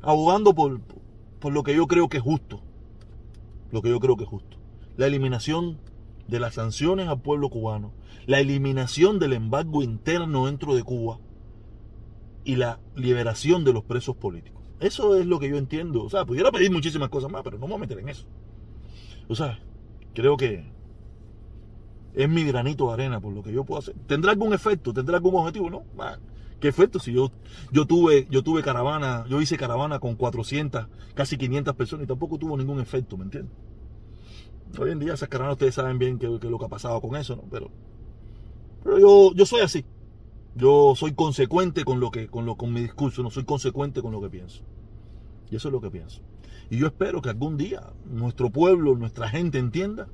abogando 0.00 0.54
por, 0.54 0.80
por 1.40 1.52
lo 1.52 1.64
que 1.64 1.74
yo 1.74 1.88
creo 1.88 2.08
que 2.08 2.18
es 2.18 2.22
justo. 2.22 2.60
Lo 3.72 3.82
que 3.82 3.88
yo 3.88 3.98
creo 3.98 4.16
que 4.16 4.22
es 4.22 4.30
justo. 4.30 4.56
La 4.96 5.08
eliminación 5.08 5.80
de 6.28 6.38
las 6.38 6.54
sanciones 6.54 7.08
al 7.08 7.20
pueblo 7.20 7.50
cubano, 7.50 7.92
la 8.26 8.38
eliminación 8.38 9.18
del 9.18 9.32
embargo 9.32 9.82
interno 9.82 10.46
dentro 10.46 10.76
de 10.76 10.84
Cuba 10.84 11.18
y 12.44 12.54
la 12.54 12.78
liberación 12.94 13.64
de 13.64 13.72
los 13.72 13.82
presos 13.82 14.14
políticos. 14.14 14.63
Eso 14.80 15.16
es 15.16 15.26
lo 15.26 15.38
que 15.38 15.48
yo 15.48 15.56
entiendo. 15.56 16.04
O 16.04 16.10
sea, 16.10 16.24
pudiera 16.24 16.50
pedir 16.50 16.70
muchísimas 16.70 17.08
cosas 17.08 17.30
más, 17.30 17.42
pero 17.42 17.58
no 17.58 17.66
me 17.66 17.72
voy 17.72 17.76
a 17.76 17.80
meter 17.80 17.98
en 17.98 18.08
eso. 18.08 18.26
O 19.28 19.34
sea, 19.34 19.58
creo 20.14 20.36
que 20.36 20.64
es 22.14 22.28
mi 22.28 22.44
granito 22.44 22.88
de 22.88 22.94
arena 22.94 23.20
por 23.20 23.32
lo 23.32 23.42
que 23.42 23.52
yo 23.52 23.64
puedo 23.64 23.80
hacer. 23.80 23.94
¿Tendrá 24.06 24.32
algún 24.32 24.52
efecto? 24.52 24.92
¿Tendrá 24.92 25.16
algún 25.16 25.34
objetivo? 25.34 25.70
No. 25.70 25.82
¿Qué 26.60 26.68
efecto? 26.68 26.98
Si 26.98 27.12
yo, 27.12 27.30
yo, 27.72 27.86
tuve, 27.86 28.26
yo 28.30 28.42
tuve 28.42 28.62
caravana, 28.62 29.24
yo 29.28 29.40
hice 29.40 29.56
caravana 29.56 29.98
con 29.98 30.14
400, 30.14 30.86
casi 31.14 31.36
500 31.36 31.74
personas 31.74 32.04
y 32.04 32.06
tampoco 32.06 32.38
tuvo 32.38 32.56
ningún 32.56 32.80
efecto, 32.80 33.16
¿me 33.16 33.24
entiendes? 33.24 33.52
Hoy 34.78 34.90
en 34.90 34.98
día 34.98 35.14
esas 35.14 35.28
caravanas 35.28 35.56
ustedes 35.56 35.74
saben 35.74 35.98
bien 35.98 36.18
qué, 36.18 36.26
es 36.26 36.44
lo 36.44 36.58
que 36.58 36.64
ha 36.64 36.68
pasado 36.68 37.00
con 37.00 37.16
eso, 37.16 37.36
¿no? 37.36 37.44
Pero, 37.50 37.70
pero 38.82 38.98
yo, 38.98 39.32
yo 39.34 39.46
soy 39.46 39.60
así. 39.60 39.84
Yo 40.56 40.94
soy 40.96 41.14
consecuente 41.14 41.84
con 41.84 41.98
lo 41.98 42.10
que, 42.10 42.28
con 42.28 42.46
lo, 42.46 42.56
con 42.56 42.72
mi 42.72 42.80
discurso, 42.80 43.22
no 43.22 43.30
soy 43.30 43.44
consecuente 43.44 44.02
con 44.02 44.12
lo 44.12 44.20
que 44.20 44.30
pienso. 44.30 44.62
Y 45.50 45.56
eso 45.56 45.68
es 45.68 45.72
lo 45.72 45.80
que 45.80 45.90
pienso. 45.90 46.20
Y 46.70 46.78
yo 46.78 46.86
espero 46.86 47.20
que 47.20 47.30
algún 47.30 47.56
día 47.56 47.92
nuestro 48.06 48.50
pueblo, 48.50 48.96
nuestra 48.96 49.28
gente 49.28 49.58
entienda 49.58 50.08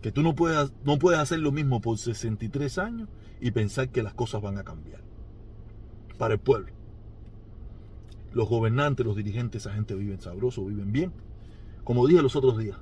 que 0.00 0.12
tú 0.12 0.22
no 0.22 0.34
puedes, 0.34 0.72
no 0.84 0.98
puedes 0.98 1.20
hacer 1.20 1.40
lo 1.40 1.52
mismo 1.52 1.80
por 1.80 1.98
63 1.98 2.78
años 2.78 3.08
y 3.40 3.50
pensar 3.50 3.88
que 3.88 4.02
las 4.02 4.14
cosas 4.14 4.40
van 4.40 4.58
a 4.58 4.64
cambiar. 4.64 5.00
Para 6.16 6.34
el 6.34 6.40
pueblo. 6.40 6.72
Los 8.32 8.48
gobernantes, 8.48 9.04
los 9.04 9.16
dirigentes, 9.16 9.62
esa 9.62 9.74
gente 9.74 9.94
viven 9.94 10.20
sabroso, 10.20 10.64
viven 10.64 10.92
bien. 10.92 11.12
Como 11.84 12.06
dije 12.06 12.22
los 12.22 12.36
otros 12.36 12.56
días, 12.56 12.78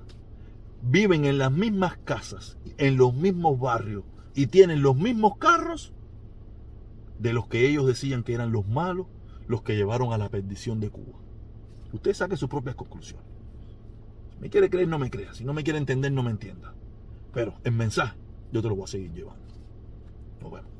viven 0.82 1.24
en 1.24 1.38
las 1.38 1.50
mismas 1.50 1.96
casas, 2.04 2.58
en 2.78 2.96
los 2.96 3.14
mismos 3.14 3.58
barrios 3.58 4.04
y 4.34 4.46
tienen 4.46 4.82
los 4.82 4.96
mismos 4.96 5.38
carros 5.38 5.92
de 7.20 7.35
los 7.35 7.46
que 7.48 7.68
ellos 7.68 7.87
decían 7.87 8.22
que 8.22 8.33
eran 8.33 8.50
los 8.50 8.66
malos, 8.66 9.06
los 9.46 9.62
que 9.62 9.76
llevaron 9.76 10.12
a 10.12 10.18
la 10.18 10.30
perdición 10.30 10.80
de 10.80 10.90
Cuba. 10.90 11.18
Usted 11.92 12.14
saque 12.14 12.37
sus 12.37 12.48
propias 12.48 12.76
conclusiones. 12.76 13.26
Si 14.33 14.40
me 14.40 14.48
quiere 14.48 14.70
creer, 14.70 14.88
no 14.88 14.98
me 14.98 15.11
crea. 15.11 15.35
Si 15.35 15.44
no 15.44 15.52
me 15.52 15.62
quiere 15.62 15.78
entender, 15.78 16.12
no 16.12 16.22
me 16.22 16.30
entienda. 16.30 16.72
Pero 17.35 17.54
el 17.62 17.72
mensaje 17.72 18.16
yo 18.52 18.62
te 18.62 18.68
lo 18.68 18.76
voy 18.76 18.85
a 18.85 18.87
seguir 18.87 19.12
llevando. 19.12 19.44
Nos 20.40 20.50
vemos. 20.50 20.79